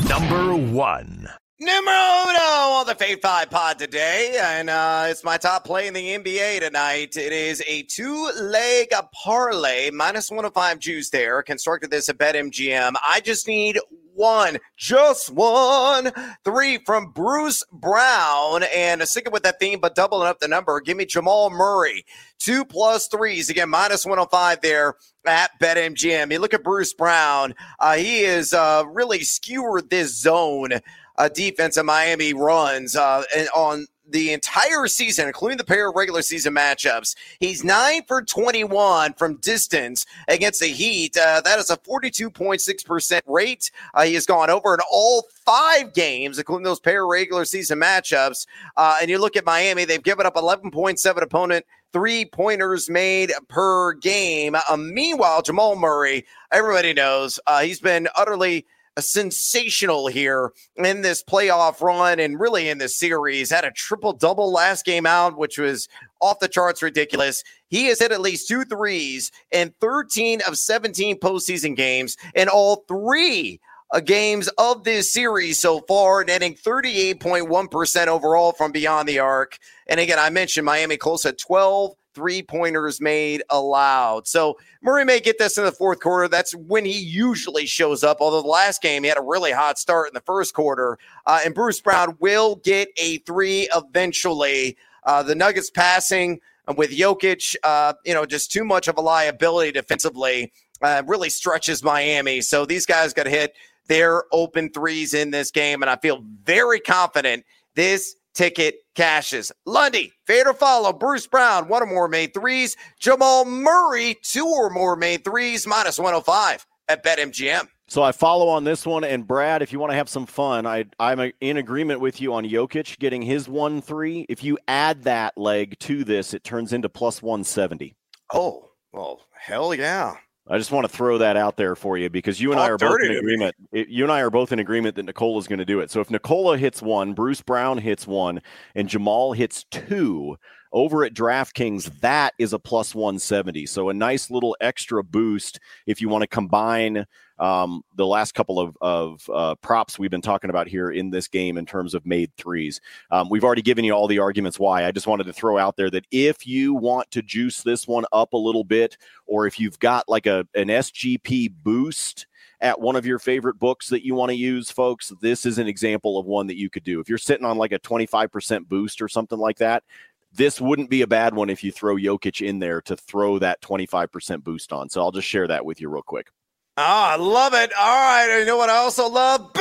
Number 0.09 0.55
one. 0.55 1.29
Numero 1.59 1.93
uno 1.93 2.79
on 2.79 2.87
the 2.87 2.95
Fade 2.95 3.21
5 3.21 3.49
pod 3.51 3.77
today. 3.77 4.39
And 4.41 4.67
uh, 4.67 5.05
it's 5.07 5.23
my 5.23 5.37
top 5.37 5.65
play 5.65 5.85
in 5.85 5.93
the 5.93 6.17
NBA 6.17 6.61
tonight. 6.61 7.15
It 7.15 7.31
is 7.31 7.61
a 7.67 7.83
two 7.83 8.31
leg 8.41 8.87
parlay, 9.13 9.91
minus 9.91 10.31
105 10.31 10.79
juice 10.79 11.11
there. 11.11 11.43
Constructed 11.43 11.91
this 11.91 12.09
at 12.09 12.17
BetMGM. 12.17 12.95
I 13.07 13.19
just 13.19 13.47
need 13.47 13.77
one, 14.19 14.57
just 14.75 15.31
one. 15.31 16.11
Three 16.43 16.79
from 16.85 17.11
Bruce 17.11 17.63
Brown. 17.71 18.63
And 18.75 19.01
sticking 19.03 19.31
with 19.31 19.43
that 19.43 19.59
theme, 19.59 19.79
but 19.79 19.95
doubling 19.95 20.27
up 20.27 20.39
the 20.39 20.47
number, 20.47 20.79
give 20.81 20.97
me 20.97 21.05
Jamal 21.05 21.49
Murray. 21.49 22.05
Two 22.37 22.65
plus 22.65 23.07
threes. 23.07 23.49
Again, 23.49 23.69
minus 23.69 24.05
105 24.05 24.61
there 24.61 24.95
at 25.25 25.51
BetMGM. 25.61 26.31
You 26.31 26.39
look 26.39 26.53
at 26.53 26.63
Bruce 26.63 26.93
Brown. 26.93 27.55
Uh, 27.79 27.95
he 27.95 28.19
is 28.19 28.53
uh, 28.53 28.83
really 28.91 29.21
skewered 29.21 29.89
this 29.89 30.19
zone 30.19 30.71
uh, 31.17 31.29
defense 31.29 31.77
of 31.77 31.85
Miami 31.85 32.33
runs 32.33 32.95
uh, 32.95 33.23
on 33.55 33.87
the 34.11 34.33
entire 34.33 34.87
season, 34.87 35.27
including 35.27 35.57
the 35.57 35.63
pair 35.63 35.89
of 35.89 35.95
regular 35.95 36.21
season 36.21 36.53
matchups. 36.53 37.15
He's 37.39 37.63
9 37.63 38.03
for 38.07 38.21
21 38.21 39.13
from 39.13 39.35
distance 39.35 40.05
against 40.27 40.59
the 40.59 40.67
Heat. 40.67 41.17
Uh, 41.17 41.41
that 41.41 41.59
is 41.59 41.69
a 41.69 41.77
42.6% 41.77 43.21
rate. 43.27 43.71
Uh, 43.93 44.03
he 44.03 44.13
has 44.13 44.25
gone 44.25 44.49
over 44.49 44.73
in 44.73 44.79
all 44.91 45.27
five 45.45 45.93
games, 45.93 46.37
including 46.37 46.63
those 46.63 46.79
pair 46.79 47.03
of 47.03 47.09
regular 47.09 47.45
season 47.45 47.79
matchups. 47.79 48.45
Uh, 48.77 48.97
and 49.01 49.09
you 49.09 49.17
look 49.17 49.35
at 49.35 49.45
Miami, 49.45 49.85
they've 49.85 50.03
given 50.03 50.25
up 50.25 50.35
11.7 50.35 51.21
opponent 51.21 51.65
three 51.91 52.25
pointers 52.25 52.89
made 52.89 53.31
per 53.47 53.93
game. 53.93 54.55
Uh, 54.55 54.77
meanwhile, 54.77 55.41
Jamal 55.41 55.75
Murray, 55.75 56.25
everybody 56.51 56.93
knows 56.93 57.39
uh, 57.47 57.61
he's 57.61 57.79
been 57.79 58.07
utterly 58.15 58.65
sensational 59.01 60.07
here 60.07 60.51
in 60.75 61.01
this 61.01 61.23
playoff 61.23 61.81
run 61.81 62.19
and 62.19 62.39
really 62.39 62.69
in 62.69 62.77
this 62.77 62.97
series. 62.97 63.51
Had 63.51 63.65
a 63.65 63.71
triple 63.71 64.13
double 64.13 64.51
last 64.51 64.85
game 64.85 65.05
out, 65.05 65.37
which 65.37 65.57
was 65.57 65.87
off 66.21 66.39
the 66.39 66.47
charts 66.47 66.81
ridiculous. 66.81 67.43
He 67.67 67.85
has 67.85 67.99
hit 67.99 68.11
at 68.11 68.21
least 68.21 68.47
two 68.47 68.63
threes 68.65 69.31
in 69.51 69.73
13 69.79 70.41
of 70.47 70.57
17 70.57 71.19
postseason 71.19 71.75
games, 71.75 72.17
and 72.35 72.49
all 72.49 72.83
three 72.87 73.59
games 74.05 74.47
of 74.57 74.83
this 74.83 75.11
series 75.11 75.59
so 75.59 75.81
far, 75.87 76.23
netting 76.23 76.53
38.1% 76.53 78.07
overall 78.07 78.51
from 78.51 78.71
beyond 78.71 79.09
the 79.09 79.19
arc. 79.19 79.57
And 79.87 79.99
again, 79.99 80.19
I 80.19 80.29
mentioned 80.29 80.65
Miami 80.65 80.97
close 80.97 81.25
at 81.25 81.39
12 81.39 81.95
three 82.19 82.41
pointers 82.41 82.99
made 82.99 83.41
allowed. 83.49 84.27
So 84.27 84.57
Murray 84.81 85.05
may 85.05 85.21
get 85.21 85.37
this 85.37 85.57
in 85.57 85.63
the 85.63 85.71
fourth 85.71 86.01
quarter. 86.01 86.27
That's 86.27 86.53
when 86.53 86.83
he 86.83 86.99
usually 86.99 87.65
shows 87.65 88.03
up. 88.03 88.17
Although 88.19 88.41
the 88.41 88.47
last 88.49 88.81
game, 88.81 89.03
he 89.03 89.09
had 89.09 89.17
a 89.17 89.21
really 89.21 89.53
hot 89.53 89.79
start 89.79 90.09
in 90.09 90.13
the 90.13 90.21
first 90.21 90.53
quarter. 90.53 90.99
Uh, 91.25 91.39
and 91.45 91.55
Bruce 91.55 91.79
Brown 91.79 92.17
will 92.19 92.57
get 92.57 92.89
a 92.97 93.19
three 93.19 93.69
eventually. 93.73 94.75
Uh, 95.05 95.23
the 95.23 95.33
Nuggets 95.33 95.69
passing 95.69 96.41
with 96.75 96.91
Jokic, 96.91 97.55
uh, 97.63 97.93
you 98.05 98.13
know, 98.13 98.25
just 98.25 98.51
too 98.51 98.65
much 98.65 98.89
of 98.89 98.97
a 98.97 99.01
liability 99.01 99.71
defensively. 99.71 100.51
Uh, 100.81 101.01
really 101.07 101.29
stretches 101.29 101.83
Miami. 101.83 102.41
So 102.41 102.65
these 102.65 102.85
guys 102.85 103.13
got 103.13 103.23
to 103.23 103.29
hit 103.29 103.55
their 103.87 104.25
open 104.33 104.71
threes 104.71 105.13
in 105.13 105.31
this 105.31 105.51
game. 105.51 105.81
And 105.81 105.89
I 105.89 105.95
feel 105.95 106.21
very 106.43 106.81
confident 106.81 107.45
this 107.75 108.15
ticket 108.33 108.75
cashes. 108.95 109.51
Lundy, 109.65 110.13
fade 110.25 110.47
or 110.47 110.53
follow. 110.53 110.93
Bruce 110.93 111.27
Brown, 111.27 111.67
one 111.67 111.83
or 111.83 111.87
more 111.87 112.07
made 112.07 112.33
threes. 112.33 112.75
Jamal 112.99 113.45
Murray, 113.45 114.17
two 114.23 114.45
or 114.45 114.69
more 114.69 114.95
made 114.95 115.23
threes, 115.23 115.65
minus 115.67 115.97
105 115.97 116.65
at 116.87 117.03
BetMGM. 117.03 117.67
So 117.87 118.03
I 118.03 118.11
follow 118.11 118.47
on 118.49 118.65
this 118.65 118.85
one, 118.85 119.03
and 119.03 119.25
Brad, 119.25 119.63
if 119.63 119.73
you 119.73 119.79
want 119.79 119.91
to 119.91 119.95
have 119.95 120.09
some 120.09 120.27
fun, 120.27 120.67
I, 120.67 120.85
I'm 120.99 121.31
in 121.41 121.57
agreement 121.57 121.99
with 122.01 122.21
you 122.21 122.35
on 122.35 122.45
Jokic 122.45 122.99
getting 122.99 123.23
his 123.23 123.49
one 123.49 123.81
three. 123.81 124.27
If 124.29 124.43
you 124.43 124.59
add 124.67 125.03
that 125.03 125.35
leg 125.37 125.79
to 125.79 126.03
this, 126.03 126.35
it 126.35 126.43
turns 126.43 126.71
into 126.71 126.87
plus 126.87 127.23
170. 127.23 127.95
Oh, 128.31 128.69
well, 128.93 129.21
hell 129.33 129.73
yeah. 129.73 130.17
I 130.49 130.57
just 130.57 130.71
want 130.71 130.89
to 130.89 130.95
throw 130.95 131.19
that 131.19 131.37
out 131.37 131.57
there 131.57 131.75
for 131.75 131.97
you 131.97 132.09
because 132.09 132.41
you 132.41 132.51
and 132.51 132.57
Talk 132.57 132.67
I 132.67 132.71
are 132.71 132.77
both 132.77 132.97
in 133.03 133.11
agreement. 133.11 133.55
you 133.71 134.03
and 134.03 134.11
I 134.11 134.21
are 134.21 134.31
both 134.31 134.51
in 134.51 134.57
agreement 134.57 134.95
that 134.95 135.05
Nikola 135.05 135.37
is 135.37 135.47
going 135.47 135.59
to 135.59 135.65
do 135.65 135.79
it. 135.79 135.91
So 135.91 136.01
if 136.01 136.09
Nikola 136.09 136.57
hits 136.57 136.81
one, 136.81 137.13
Bruce 137.13 137.41
Brown 137.41 137.77
hits 137.77 138.07
one, 138.07 138.41
and 138.73 138.89
Jamal 138.89 139.33
hits 139.33 139.65
two 139.65 140.37
over 140.71 141.03
at 141.03 141.13
DraftKings, 141.13 141.99
that 142.01 142.33
is 142.37 142.53
a 142.53 142.59
plus 142.59 142.93
170. 142.93 143.65
So 143.65 143.89
a 143.89 143.93
nice 143.93 144.29
little 144.29 144.55
extra 144.61 145.03
boost 145.03 145.59
if 145.85 146.01
you 146.01 146.09
want 146.09 146.21
to 146.21 146.27
combine 146.27 147.05
um, 147.39 147.83
the 147.95 148.05
last 148.05 148.33
couple 148.33 148.59
of, 148.59 148.77
of 148.81 149.29
uh, 149.33 149.55
props 149.55 149.97
we've 149.97 150.11
been 150.11 150.21
talking 150.21 150.49
about 150.49 150.67
here 150.67 150.91
in 150.91 151.09
this 151.09 151.27
game 151.27 151.57
in 151.57 151.65
terms 151.65 151.93
of 151.93 152.05
made 152.05 152.35
threes. 152.35 152.81
Um, 153.11 153.29
we've 153.29 153.43
already 153.43 153.61
given 153.61 153.85
you 153.85 153.93
all 153.93 154.07
the 154.07 154.19
arguments 154.19 154.59
why. 154.59 154.85
I 154.85 154.91
just 154.91 155.07
wanted 155.07 155.25
to 155.25 155.33
throw 155.33 155.57
out 155.57 155.77
there 155.77 155.89
that 155.89 156.05
if 156.11 156.45
you 156.45 156.73
want 156.73 157.09
to 157.11 157.21
juice 157.21 157.63
this 157.63 157.87
one 157.87 158.05
up 158.11 158.33
a 158.33 158.37
little 158.37 158.63
bit, 158.65 158.97
or 159.25 159.47
if 159.47 159.59
you've 159.59 159.79
got 159.79 160.09
like 160.09 160.25
a 160.25 160.45
an 160.53 160.67
SGP 160.67 161.53
boost 161.63 162.27
at 162.61 162.79
one 162.79 162.95
of 162.95 163.05
your 163.05 163.19
favorite 163.19 163.57
books 163.57 163.87
that 163.87 164.05
you 164.05 164.15
want 164.15 164.29
to 164.31 164.35
use, 164.35 164.69
folks, 164.69 165.13
this 165.21 165.45
is 165.45 165.57
an 165.57 165.67
example 165.67 166.17
of 166.17 166.25
one 166.25 166.47
that 166.47 166.57
you 166.57 166.69
could 166.69 166.83
do. 166.83 166.99
If 166.99 167.07
you're 167.07 167.17
sitting 167.17 167.45
on 167.45 167.57
like 167.57 167.71
a 167.71 167.79
25% 167.79 168.67
boost 168.67 169.01
or 169.01 169.07
something 169.07 169.39
like 169.39 169.57
that, 169.57 169.83
this 170.31 170.61
wouldn't 170.61 170.89
be 170.89 171.01
a 171.01 171.07
bad 171.07 171.33
one 171.33 171.49
if 171.49 171.63
you 171.63 171.71
throw 171.71 171.95
Jokic 171.95 172.45
in 172.45 172.59
there 172.59 172.81
to 172.83 172.95
throw 172.95 173.39
that 173.39 173.61
25% 173.61 174.43
boost 174.43 174.71
on. 174.71 174.89
So 174.89 175.01
I'll 175.01 175.11
just 175.11 175.27
share 175.27 175.47
that 175.47 175.65
with 175.65 175.81
you 175.81 175.89
real 175.89 176.03
quick. 176.03 176.29
Oh, 176.77 176.83
I 176.83 177.17
love 177.17 177.53
it. 177.53 177.71
All 177.77 177.85
right. 177.85 178.39
You 178.39 178.45
know 178.45 178.55
what 178.55 178.69
I 178.69 178.77
also 178.77 179.09
love? 179.09 179.51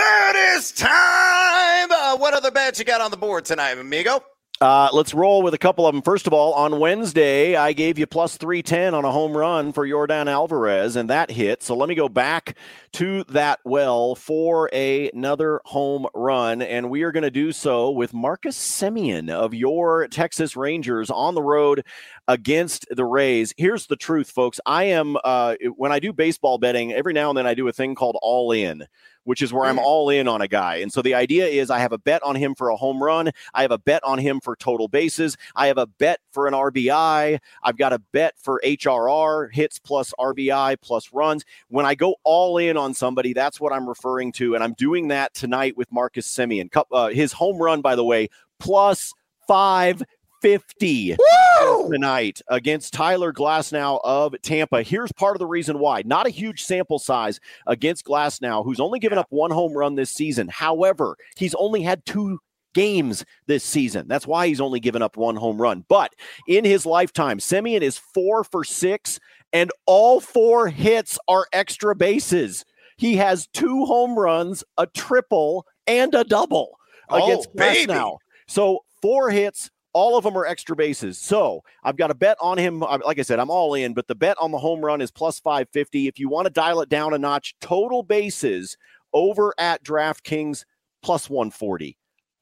Is 0.56 0.72
time. 0.72 1.90
Uh, 1.90 2.16
what 2.16 2.34
other 2.34 2.50
bets 2.50 2.78
you 2.78 2.84
got 2.84 3.00
on 3.00 3.10
the 3.10 3.16
board 3.16 3.44
tonight, 3.44 3.76
amigo? 3.78 4.22
Uh, 4.60 4.88
let's 4.92 5.14
roll 5.14 5.42
with 5.42 5.54
a 5.54 5.58
couple 5.58 5.86
of 5.86 5.94
them. 5.94 6.02
First 6.02 6.26
of 6.26 6.32
all, 6.32 6.52
on 6.54 6.80
Wednesday, 6.80 7.54
I 7.54 7.72
gave 7.72 7.96
you 7.96 8.08
plus 8.08 8.36
310 8.36 8.92
on 8.92 9.04
a 9.04 9.12
home 9.12 9.36
run 9.36 9.72
for 9.72 9.86
Yordan 9.86 10.26
Alvarez, 10.26 10.96
and 10.96 11.08
that 11.10 11.30
hit. 11.30 11.62
So 11.62 11.76
let 11.76 11.88
me 11.88 11.94
go 11.94 12.08
back 12.08 12.56
to 12.94 13.22
that 13.24 13.60
well 13.64 14.16
for 14.16 14.68
a, 14.72 15.10
another 15.10 15.60
home 15.64 16.08
run, 16.12 16.60
and 16.60 16.90
we 16.90 17.02
are 17.04 17.12
going 17.12 17.22
to 17.22 17.30
do 17.30 17.52
so 17.52 17.90
with 17.90 18.12
Marcus 18.12 18.58
Semien 18.58 19.30
of 19.30 19.54
your 19.54 20.08
Texas 20.08 20.56
Rangers 20.56 21.08
on 21.08 21.36
the 21.36 21.42
road 21.42 21.84
against 22.28 22.86
the 22.90 23.04
Rays. 23.04 23.52
Here's 23.56 23.86
the 23.86 23.96
truth, 23.96 24.30
folks. 24.30 24.60
I 24.64 24.84
am, 24.84 25.16
uh, 25.24 25.56
when 25.76 25.90
I 25.90 25.98
do 25.98 26.12
baseball 26.12 26.58
betting, 26.58 26.92
every 26.92 27.12
now 27.12 27.30
and 27.30 27.36
then 27.36 27.46
I 27.46 27.54
do 27.54 27.66
a 27.66 27.72
thing 27.72 27.94
called 27.94 28.16
all 28.22 28.52
in 28.52 28.86
which 29.28 29.42
is 29.42 29.52
where 29.52 29.66
I'm 29.66 29.76
mm. 29.76 29.82
all 29.82 30.08
in 30.08 30.26
on 30.26 30.40
a 30.40 30.48
guy. 30.48 30.76
And 30.76 30.90
so 30.90 31.02
the 31.02 31.14
idea 31.14 31.46
is 31.46 31.68
I 31.68 31.80
have 31.80 31.92
a 31.92 31.98
bet 31.98 32.22
on 32.22 32.34
him 32.34 32.54
for 32.54 32.70
a 32.70 32.76
home 32.76 33.02
run. 33.02 33.30
I 33.52 33.60
have 33.60 33.70
a 33.70 33.76
bet 33.76 34.02
on 34.02 34.18
him 34.18 34.40
for 34.40 34.56
total 34.56 34.88
bases. 34.88 35.36
I 35.54 35.66
have 35.66 35.76
a 35.76 35.86
bet 35.86 36.20
for 36.32 36.46
an 36.46 36.54
RBI. 36.54 37.38
I've 37.62 37.76
got 37.76 37.92
a 37.92 37.98
bet 37.98 38.38
for 38.38 38.58
HRR, 38.64 39.52
hits 39.52 39.78
plus 39.78 40.14
RBI 40.18 40.80
plus 40.80 41.12
runs. 41.12 41.44
When 41.68 41.84
I 41.84 41.94
go 41.94 42.14
all 42.24 42.56
in 42.56 42.78
on 42.78 42.94
somebody, 42.94 43.34
that's 43.34 43.60
what 43.60 43.70
I'm 43.70 43.86
referring 43.86 44.32
to. 44.32 44.54
And 44.54 44.64
I'm 44.64 44.72
doing 44.72 45.08
that 45.08 45.34
tonight 45.34 45.76
with 45.76 45.92
Marcus 45.92 46.26
Semien. 46.26 46.70
Uh, 46.90 47.08
his 47.08 47.34
home 47.34 47.58
run, 47.58 47.82
by 47.82 47.96
the 47.96 48.04
way, 48.04 48.30
plus 48.58 49.12
five 49.46 50.02
50 50.40 51.16
Woo! 51.60 51.90
tonight 51.90 52.40
against 52.48 52.92
Tyler 52.92 53.32
Glasnow 53.32 54.00
of 54.04 54.34
Tampa. 54.42 54.82
Here's 54.82 55.12
part 55.12 55.34
of 55.34 55.40
the 55.40 55.46
reason 55.46 55.78
why. 55.78 56.02
Not 56.04 56.26
a 56.26 56.30
huge 56.30 56.62
sample 56.62 56.98
size 56.98 57.40
against 57.66 58.04
Glasnow, 58.04 58.64
who's 58.64 58.80
only 58.80 58.98
given 58.98 59.18
up 59.18 59.26
one 59.30 59.50
home 59.50 59.72
run 59.72 59.94
this 59.94 60.10
season. 60.10 60.48
However, 60.48 61.16
he's 61.36 61.54
only 61.54 61.82
had 61.82 62.04
two 62.06 62.38
games 62.74 63.24
this 63.46 63.64
season. 63.64 64.06
That's 64.08 64.26
why 64.26 64.46
he's 64.46 64.60
only 64.60 64.80
given 64.80 65.02
up 65.02 65.16
one 65.16 65.36
home 65.36 65.60
run. 65.60 65.84
But 65.88 66.14
in 66.46 66.64
his 66.64 66.86
lifetime, 66.86 67.38
Semien 67.38 67.80
is 67.80 67.98
four 67.98 68.44
for 68.44 68.64
six, 68.64 69.18
and 69.52 69.70
all 69.86 70.20
four 70.20 70.68
hits 70.68 71.18
are 71.26 71.46
extra 71.52 71.94
bases. 71.96 72.64
He 72.96 73.16
has 73.16 73.46
two 73.48 73.84
home 73.84 74.18
runs, 74.18 74.64
a 74.76 74.86
triple, 74.86 75.66
and 75.86 76.14
a 76.14 76.24
double 76.24 76.78
oh, 77.08 77.24
against 77.24 77.54
Glasnow. 77.54 78.18
So 78.46 78.84
four 79.00 79.30
hits, 79.30 79.70
all 79.92 80.16
of 80.16 80.24
them 80.24 80.36
are 80.36 80.46
extra 80.46 80.76
bases. 80.76 81.18
So 81.18 81.62
I've 81.82 81.96
got 81.96 82.10
a 82.10 82.14
bet 82.14 82.36
on 82.40 82.58
him. 82.58 82.80
Like 82.80 83.18
I 83.18 83.22
said, 83.22 83.38
I'm 83.38 83.50
all 83.50 83.74
in, 83.74 83.94
but 83.94 84.06
the 84.06 84.14
bet 84.14 84.36
on 84.40 84.50
the 84.50 84.58
home 84.58 84.84
run 84.84 85.00
is 85.00 85.10
plus 85.10 85.40
550. 85.40 86.06
If 86.06 86.18
you 86.18 86.28
want 86.28 86.46
to 86.46 86.52
dial 86.52 86.80
it 86.80 86.88
down 86.88 87.14
a 87.14 87.18
notch, 87.18 87.54
total 87.60 88.02
bases 88.02 88.76
over 89.12 89.54
at 89.58 89.82
DraftKings 89.84 90.64
plus 91.02 91.30
140. 91.30 91.96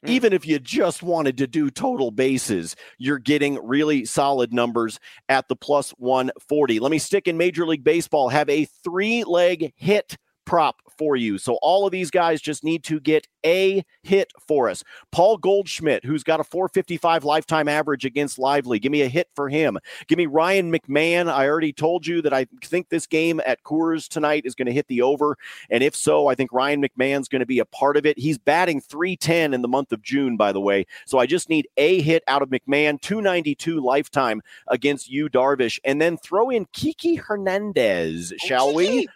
Hmm. 0.05 0.11
Even 0.11 0.33
if 0.33 0.47
you 0.47 0.59
just 0.59 1.03
wanted 1.03 1.39
to 1.39 1.47
do 1.47 1.71
total 1.71 2.11
bases, 2.11 2.77
you're 2.99 3.19
getting 3.19 3.59
really 3.67 4.05
solid 4.05 4.53
numbers 4.53 4.99
at 5.29 5.49
the 5.49 5.57
plus 5.57 5.91
140. 5.93 6.81
Let 6.81 6.91
me 6.91 6.99
stick 6.99 7.29
in 7.29 7.37
Major 7.37 7.67
League 7.67 7.85
Baseball, 7.85 8.29
have 8.29 8.49
a 8.49 8.67
three 8.85 9.25
leg 9.25 9.73
hit 9.77 10.17
prop 10.47 10.77
for 10.97 11.17
you. 11.17 11.37
So 11.39 11.59
all 11.61 11.85
of 11.85 11.93
these 11.93 12.11
guys 12.11 12.41
just 12.41 12.65
need 12.65 12.83
to 12.85 12.99
get 13.01 13.27
a 13.45 13.85
hit 14.03 14.33
for 14.47 14.69
us. 14.71 14.83
Paul 15.13 15.37
Goldschmidt, 15.37 16.05
who's 16.05 16.23
got 16.23 16.41
a 16.41 16.45
455 16.45 17.25
lifetime 17.25 17.69
average 17.69 18.05
against 18.05 18.39
Lively, 18.39 18.79
give 18.79 18.93
me 18.93 19.03
a 19.03 19.09
hit 19.09 19.29
for 19.35 19.49
him. 19.49 19.79
Give 20.09 20.17
me 20.17 20.27
Ryan 20.27 20.73
McMahon. 20.73 21.31
I 21.31 21.47
already 21.47 21.73
told 21.73 22.07
you 22.07 22.23
that 22.23 22.33
I 22.33 22.47
think 22.65 22.89
this 22.89 23.07
game 23.07 23.41
at 23.45 23.63
Coors 23.63 24.09
tonight 24.09 24.45
is 24.47 24.55
going 24.55 24.67
to 24.67 24.73
hit 24.73 24.89
the 24.89 25.03
over. 25.03 25.37
And 25.71 25.83
if 25.83 25.95
so, 25.95 26.29
I 26.29 26.35
think 26.35 26.53
Ryan 26.53 26.83
McMahon's 26.83 27.29
going 27.29 27.41
to 27.41 27.47
be 27.47 27.59
a 27.59 27.65
part 27.65 27.97
of 27.97 28.07
it. 28.07 28.19
He's 28.19 28.39
batting 28.39 28.81
310 28.81 29.53
in 29.53 29.63
the 29.63 29.69
month 29.69 29.93
of 29.93 30.03
June, 30.03 30.37
by 30.37 30.53
the 30.53 30.61
way. 30.61 30.87
So 31.07 31.19
I 31.19 31.27
just 31.27 31.49
need 31.49 31.69
a 31.77 32.01
hit 32.01 32.23
out 32.27 32.43
of 32.43 32.49
McMahon, 32.49 33.01
292 33.01 33.81
lifetime 33.81 34.43
against 34.69 35.11
Yu 35.11 35.29
Darvish. 35.29 35.79
And 35.85 36.01
then 36.01 36.17
throw 36.17 36.51
in 36.51 36.67
Kiki 36.73 37.17
Hernandez, 37.17 38.33
oh, 38.33 38.47
shall 38.47 38.75
we? 38.75 39.07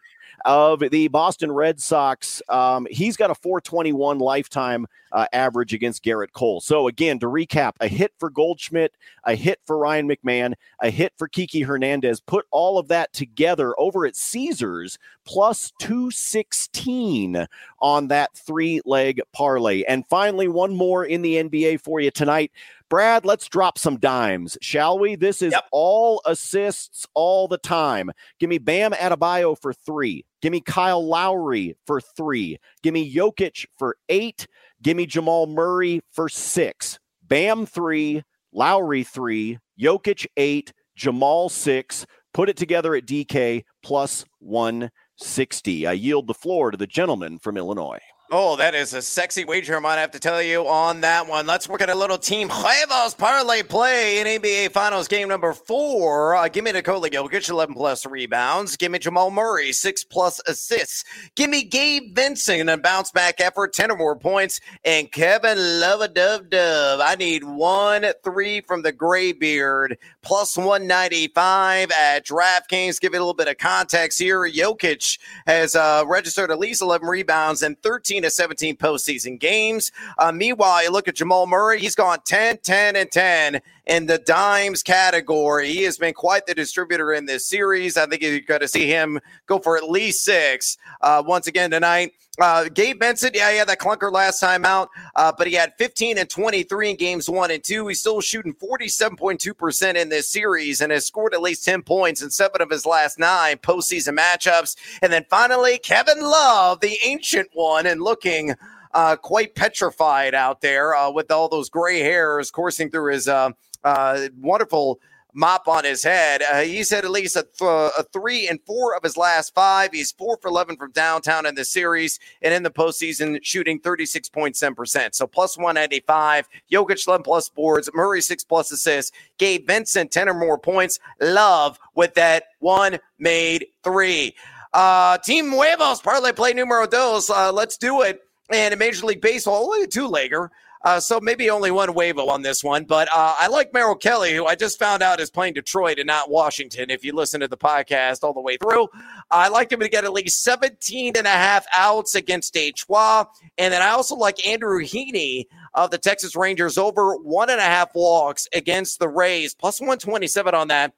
Of 0.44 0.80
the 0.90 1.08
Boston 1.08 1.52
Red 1.52 1.80
Sox. 1.80 2.42
Um, 2.48 2.86
he's 2.90 3.16
got 3.16 3.30
a 3.30 3.34
421 3.34 4.18
lifetime 4.18 4.86
uh, 5.12 5.26
average 5.32 5.74
against 5.74 6.04
Gerrit 6.04 6.32
Cole. 6.32 6.60
So, 6.60 6.88
again, 6.88 7.18
to 7.20 7.26
recap, 7.26 7.72
a 7.80 7.88
hit 7.88 8.12
for 8.18 8.30
Goldschmidt, 8.30 8.94
a 9.24 9.34
hit 9.34 9.60
for 9.66 9.76
Ryan 9.76 10.08
McMahon, 10.08 10.54
a 10.80 10.90
hit 10.90 11.12
for 11.18 11.28
Kiki 11.28 11.62
Hernandez. 11.62 12.20
Put 12.20 12.46
all 12.50 12.78
of 12.78 12.88
that 12.88 13.12
together 13.12 13.74
over 13.78 14.06
at 14.06 14.16
Caesars 14.16 14.98
plus 15.24 15.72
216 15.80 17.46
on 17.80 18.08
that 18.08 18.34
three 18.34 18.80
leg 18.84 19.20
parlay. 19.32 19.82
And 19.84 20.06
finally, 20.08 20.48
one 20.48 20.74
more 20.74 21.04
in 21.04 21.22
the 21.22 21.36
NBA 21.36 21.80
for 21.80 22.00
you 22.00 22.10
tonight. 22.10 22.52
Brad, 22.88 23.24
let's 23.24 23.48
drop 23.48 23.78
some 23.78 23.98
dimes, 23.98 24.58
shall 24.60 24.98
we? 24.98 25.14
This 25.14 25.42
is 25.42 25.52
yep. 25.52 25.64
all 25.70 26.20
assists 26.26 27.06
all 27.14 27.46
the 27.46 27.58
time. 27.58 28.10
Give 28.40 28.50
me 28.50 28.58
Bam 28.58 28.92
Adebayo 28.92 29.56
for 29.60 29.72
three. 29.72 30.24
Give 30.40 30.52
me 30.52 30.60
Kyle 30.60 31.06
Lowry 31.06 31.76
for 31.86 32.00
three. 32.00 32.58
Give 32.82 32.94
me 32.94 33.12
Jokic 33.14 33.66
for 33.78 33.96
eight. 34.08 34.46
Give 34.82 34.96
me 34.96 35.06
Jamal 35.06 35.46
Murray 35.46 36.00
for 36.12 36.28
six. 36.28 36.98
Bam 37.26 37.66
three, 37.66 38.22
Lowry 38.52 39.04
three, 39.04 39.58
Jokic 39.78 40.26
eight, 40.36 40.72
Jamal 40.96 41.48
six. 41.48 42.06
Put 42.32 42.48
it 42.48 42.56
together 42.56 42.94
at 42.94 43.06
DK 43.06 43.64
plus 43.82 44.24
160. 44.38 45.86
I 45.86 45.92
yield 45.92 46.26
the 46.26 46.34
floor 46.34 46.70
to 46.70 46.76
the 46.76 46.86
gentleman 46.86 47.38
from 47.38 47.56
Illinois. 47.56 48.00
Oh, 48.32 48.54
that 48.54 48.76
is 48.76 48.94
a 48.94 49.02
sexy 49.02 49.44
wager, 49.44 49.76
I 49.76 49.80
might 49.80 49.96
have 49.96 50.12
to 50.12 50.20
tell 50.20 50.40
you 50.40 50.68
on 50.68 51.00
that 51.00 51.26
one. 51.26 51.48
Let's 51.48 51.68
work 51.68 51.80
at 51.80 51.90
a 51.90 51.94
little 51.96 52.16
Team 52.16 52.48
Huevos 52.48 53.12
parlay 53.12 53.64
play 53.64 54.20
in 54.20 54.40
NBA 54.40 54.70
Finals 54.70 55.08
game 55.08 55.26
number 55.26 55.52
four. 55.52 56.36
Uh, 56.36 56.46
give 56.46 56.62
me 56.62 56.70
Nikola 56.70 57.10
Jokic, 57.10 57.50
11 57.50 57.74
plus 57.74 58.06
rebounds. 58.06 58.76
Give 58.76 58.92
me 58.92 59.00
Jamal 59.00 59.32
Murray, 59.32 59.72
6 59.72 60.04
plus 60.04 60.40
assists. 60.46 61.02
Give 61.34 61.50
me 61.50 61.64
Gabe 61.64 62.14
Vincent, 62.14 62.70
a 62.70 62.76
bounce 62.76 63.10
back 63.10 63.40
effort, 63.40 63.72
10 63.72 63.90
or 63.90 63.96
more 63.96 64.14
points. 64.14 64.60
And 64.84 65.10
Kevin 65.10 65.58
Love 65.80 66.00
a 66.00 66.06
Dub 66.06 66.50
Dub. 66.50 67.00
I 67.02 67.16
need 67.16 67.42
one 67.42 68.06
three 68.22 68.60
from 68.60 68.82
the 68.82 68.92
Graybeard, 68.92 69.98
plus 70.22 70.56
195 70.56 71.90
at 71.90 72.26
DraftKings. 72.26 73.00
Give 73.00 73.12
it 73.12 73.16
a 73.16 73.20
little 73.20 73.34
bit 73.34 73.48
of 73.48 73.58
context 73.58 74.20
here. 74.20 74.48
Jokic 74.48 75.18
has 75.48 75.74
uh, 75.74 76.04
registered 76.06 76.52
at 76.52 76.60
least 76.60 76.80
11 76.80 77.08
rebounds 77.08 77.62
and 77.62 77.76
13 77.82 78.19
16 78.20 78.22
to 78.22 78.30
17 78.30 78.76
postseason 78.76 79.38
games. 79.38 79.92
Uh, 80.18 80.32
meanwhile, 80.32 80.82
you 80.82 80.90
look 80.90 81.08
at 81.08 81.14
Jamal 81.14 81.46
Murray, 81.46 81.80
he's 81.80 81.94
gone 81.94 82.18
10, 82.24 82.58
10, 82.58 82.96
and 82.96 83.10
10 83.10 83.60
in 83.90 84.06
the 84.06 84.18
dimes 84.18 84.84
category. 84.84 85.72
He 85.72 85.82
has 85.82 85.98
been 85.98 86.14
quite 86.14 86.46
the 86.46 86.54
distributor 86.54 87.12
in 87.12 87.26
this 87.26 87.44
series. 87.44 87.96
I 87.96 88.06
think 88.06 88.22
you're 88.22 88.38
going 88.40 88.60
to 88.60 88.68
see 88.68 88.86
him 88.86 89.18
go 89.46 89.58
for 89.58 89.76
at 89.76 89.90
least 89.90 90.24
six 90.24 90.78
uh, 91.00 91.24
once 91.26 91.48
again 91.48 91.72
tonight. 91.72 92.12
Uh, 92.40 92.68
Gabe 92.72 93.00
Vincent, 93.00 93.34
yeah, 93.34 93.50
he 93.50 93.58
had 93.58 93.68
that 93.68 93.80
clunker 93.80 94.12
last 94.12 94.38
time 94.38 94.64
out, 94.64 94.90
uh, 95.16 95.32
but 95.36 95.48
he 95.48 95.54
had 95.54 95.72
15 95.76 96.18
and 96.18 96.30
23 96.30 96.90
in 96.90 96.96
games 96.96 97.28
one 97.28 97.50
and 97.50 97.64
two. 97.64 97.88
He's 97.88 97.98
still 97.98 98.20
shooting 98.20 98.54
47.2% 98.54 99.96
in 99.96 100.08
this 100.08 100.30
series 100.30 100.80
and 100.80 100.92
has 100.92 101.04
scored 101.04 101.34
at 101.34 101.42
least 101.42 101.64
10 101.64 101.82
points 101.82 102.22
in 102.22 102.30
seven 102.30 102.62
of 102.62 102.70
his 102.70 102.86
last 102.86 103.18
nine 103.18 103.56
postseason 103.56 104.16
matchups. 104.16 104.76
And 105.02 105.12
then 105.12 105.26
finally, 105.28 105.78
Kevin 105.78 106.20
Love, 106.20 106.78
the 106.78 106.96
ancient 107.04 107.48
one, 107.54 107.86
and 107.86 108.00
looking 108.00 108.54
uh, 108.92 109.16
quite 109.16 109.54
petrified 109.54 110.34
out 110.34 110.60
there 110.60 110.94
uh, 110.94 111.10
with 111.10 111.30
all 111.30 111.48
those 111.48 111.68
gray 111.68 112.00
hairs 112.00 112.50
coursing 112.50 112.90
through 112.90 113.12
his 113.12 113.28
uh, 113.28 113.50
uh 113.84 114.28
wonderful 114.38 115.00
mop 115.34 115.68
on 115.68 115.84
his 115.84 116.02
head. 116.02 116.42
Uh, 116.42 116.60
he's 116.60 116.90
had 116.90 117.04
at 117.04 117.10
least 117.10 117.36
a, 117.36 117.42
th- 117.42 117.92
a, 117.98 118.02
three 118.12 118.48
and 118.48 118.60
four 118.66 118.96
of 118.96 119.02
his 119.02 119.16
last 119.16 119.54
five. 119.54 119.90
He's 119.92 120.12
four 120.12 120.38
for 120.40 120.48
11 120.48 120.76
from 120.76 120.92
downtown 120.92 121.46
in 121.46 121.54
the 121.54 121.64
series 121.64 122.18
and 122.42 122.52
in 122.52 122.62
the 122.62 122.70
postseason, 122.70 123.38
shooting 123.42 123.80
36.7%. 123.80 125.14
So 125.14 125.26
plus 125.26 125.56
195. 125.56 126.48
Jokic 126.70 127.06
11 127.06 127.24
plus 127.24 127.48
boards. 127.48 127.90
Murray 127.94 128.20
six 128.20 128.44
plus 128.44 128.70
assists. 128.72 129.12
Gabe 129.38 129.66
Vincent 129.66 130.10
10 130.10 130.28
or 130.28 130.34
more 130.34 130.58
points. 130.58 130.98
Love 131.20 131.78
with 131.94 132.14
that 132.14 132.44
one 132.58 132.98
made 133.18 133.66
three. 133.82 134.34
Uh, 134.72 135.18
Team 135.18 135.50
Huevos, 135.50 136.00
parlay 136.00 136.32
play 136.32 136.52
numero 136.52 136.86
dos. 136.86 137.28
Uh, 137.28 137.52
let's 137.52 137.76
do 137.76 138.02
it. 138.02 138.22
And 138.52 138.72
in 138.72 138.78
Major 138.78 139.06
League 139.06 139.20
Baseball, 139.20 139.64
only 139.64 139.82
a 139.82 139.86
two 139.86 140.08
legger. 140.08 140.48
Uh, 140.82 140.98
so 140.98 141.20
maybe 141.20 141.50
only 141.50 141.70
one 141.70 141.90
Huevo 141.90 142.28
on 142.28 142.42
this 142.42 142.64
one, 142.64 142.84
but 142.84 143.08
uh, 143.08 143.34
I 143.38 143.48
like 143.48 143.74
Merrill 143.74 143.96
Kelly, 143.96 144.34
who 144.34 144.46
I 144.46 144.54
just 144.54 144.78
found 144.78 145.02
out 145.02 145.20
is 145.20 145.30
playing 145.30 145.54
Detroit 145.54 145.98
and 145.98 146.06
not 146.06 146.30
Washington. 146.30 146.90
If 146.90 147.04
you 147.04 147.14
listen 147.14 147.40
to 147.40 147.48
the 147.48 147.56
podcast 147.56 148.24
all 148.24 148.32
the 148.32 148.40
way 148.40 148.56
through, 148.56 148.88
I 149.30 149.48
like 149.48 149.70
him 149.70 149.80
to 149.80 149.88
get 149.88 150.04
at 150.04 150.12
least 150.12 150.42
17 150.42 151.16
and 151.16 151.26
a 151.26 151.30
half 151.30 151.66
outs 151.72 152.14
against 152.14 152.54
Detroit. 152.54 153.26
And 153.58 153.72
then 153.72 153.82
I 153.82 153.90
also 153.90 154.16
like 154.16 154.46
Andrew 154.46 154.80
Heaney 154.80 155.44
of 155.74 155.90
the 155.90 155.98
Texas 155.98 156.34
Rangers 156.34 156.78
over 156.78 157.14
one 157.16 157.50
and 157.50 157.60
a 157.60 157.64
half 157.64 157.94
walks 157.94 158.48
against 158.54 158.98
the 159.00 159.08
Rays, 159.08 159.54
plus 159.54 159.80
127 159.80 160.54
on 160.54 160.68
that 160.68 160.94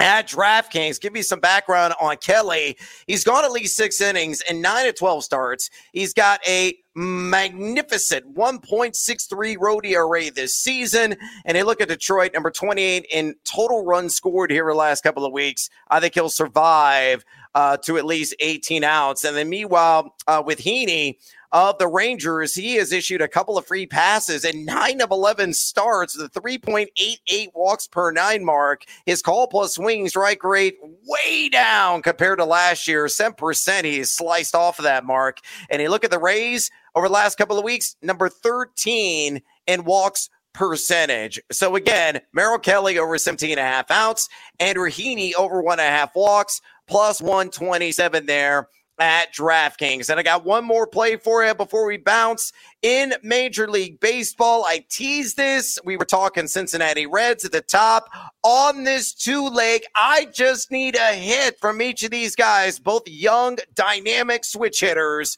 at 0.00 0.28
DraftKings. 0.28 1.00
Give 1.00 1.12
me 1.12 1.22
some 1.22 1.38
background 1.38 1.94
on 2.00 2.16
Kelly. 2.16 2.76
He's 3.06 3.22
gone 3.22 3.44
at 3.44 3.52
least 3.52 3.76
six 3.76 4.00
innings 4.00 4.42
and 4.48 4.60
nine 4.60 4.86
to 4.86 4.92
12 4.92 5.22
starts. 5.22 5.70
He's 5.92 6.12
got 6.12 6.40
a 6.46 6.74
magnificent 6.94 8.34
1.63 8.34 9.56
road 9.58 9.86
ERA 9.86 10.30
this 10.30 10.56
season. 10.56 11.16
And 11.44 11.56
they 11.56 11.62
look 11.62 11.80
at 11.80 11.88
Detroit, 11.88 12.32
number 12.34 12.50
28 12.50 13.06
in 13.10 13.34
total 13.44 13.84
runs 13.84 14.14
scored 14.14 14.50
here 14.50 14.66
the 14.66 14.74
last 14.74 15.02
couple 15.02 15.24
of 15.24 15.32
weeks. 15.32 15.70
I 15.88 16.00
think 16.00 16.14
he'll 16.14 16.28
survive 16.28 17.24
uh, 17.54 17.76
to 17.78 17.98
at 17.98 18.04
least 18.04 18.34
18 18.40 18.84
outs. 18.84 19.24
And 19.24 19.36
then 19.36 19.48
meanwhile, 19.48 20.14
uh, 20.26 20.42
with 20.44 20.58
Heaney, 20.58 21.16
of 21.52 21.76
the 21.76 21.86
Rangers, 21.86 22.54
he 22.54 22.76
has 22.76 22.92
issued 22.92 23.20
a 23.20 23.28
couple 23.28 23.58
of 23.58 23.66
free 23.66 23.86
passes 23.86 24.44
and 24.44 24.64
nine 24.64 25.02
of 25.02 25.10
11 25.10 25.52
starts, 25.52 26.14
the 26.14 26.28
3.88 26.30 27.48
walks 27.54 27.86
per 27.86 28.10
nine 28.10 28.42
mark. 28.42 28.84
His 29.04 29.20
call 29.20 29.46
plus 29.46 29.74
swing 29.74 30.08
strike 30.08 30.42
rate 30.42 30.78
way 31.06 31.50
down 31.50 32.00
compared 32.00 32.38
to 32.38 32.46
last 32.46 32.88
year. 32.88 33.04
7% 33.04 33.84
he 33.84 33.98
is 33.98 34.16
sliced 34.16 34.54
off 34.54 34.78
of 34.78 34.84
that 34.84 35.04
mark. 35.04 35.40
And 35.68 35.82
you 35.82 35.90
look 35.90 36.04
at 36.04 36.10
the 36.10 36.18
Rays 36.18 36.70
over 36.94 37.08
the 37.08 37.12
last 37.12 37.38
couple 37.38 37.58
of 37.58 37.64
weeks, 37.64 37.96
number 38.02 38.28
13 38.28 39.40
in 39.66 39.84
walks 39.84 40.28
percentage. 40.52 41.40
So 41.50 41.76
again, 41.76 42.20
Merrill 42.32 42.58
Kelly 42.58 42.98
over 42.98 43.16
17 43.16 43.52
and 43.52 43.60
a 43.60 43.62
half 43.62 43.90
outs, 43.90 44.28
Andrew 44.60 44.90
Heaney 44.90 45.34
over 45.34 45.62
one 45.62 45.80
and 45.80 45.88
a 45.88 45.90
half 45.90 46.14
walks, 46.14 46.60
plus 46.86 47.20
127 47.20 48.26
there 48.26 48.68
at 48.98 49.34
DraftKings. 49.34 50.10
And 50.10 50.20
I 50.20 50.22
got 50.22 50.44
one 50.44 50.64
more 50.64 50.86
play 50.86 51.16
for 51.16 51.44
you 51.44 51.54
before 51.54 51.86
we 51.86 51.96
bounce. 51.96 52.52
In 52.82 53.14
Major 53.22 53.68
League 53.68 53.98
Baseball, 54.00 54.64
I 54.66 54.84
teased 54.88 55.36
this. 55.36 55.78
We 55.84 55.96
were 55.96 56.04
talking 56.04 56.46
Cincinnati 56.46 57.06
Reds 57.06 57.44
at 57.44 57.52
the 57.52 57.62
top. 57.62 58.08
On 58.42 58.84
this 58.84 59.14
two 59.14 59.48
leg, 59.48 59.82
I 59.96 60.26
just 60.26 60.70
need 60.70 60.96
a 60.96 61.14
hit 61.14 61.58
from 61.58 61.80
each 61.80 62.02
of 62.02 62.10
these 62.10 62.36
guys, 62.36 62.78
both 62.78 63.08
young, 63.08 63.58
dynamic 63.74 64.44
switch 64.44 64.80
hitters. 64.80 65.36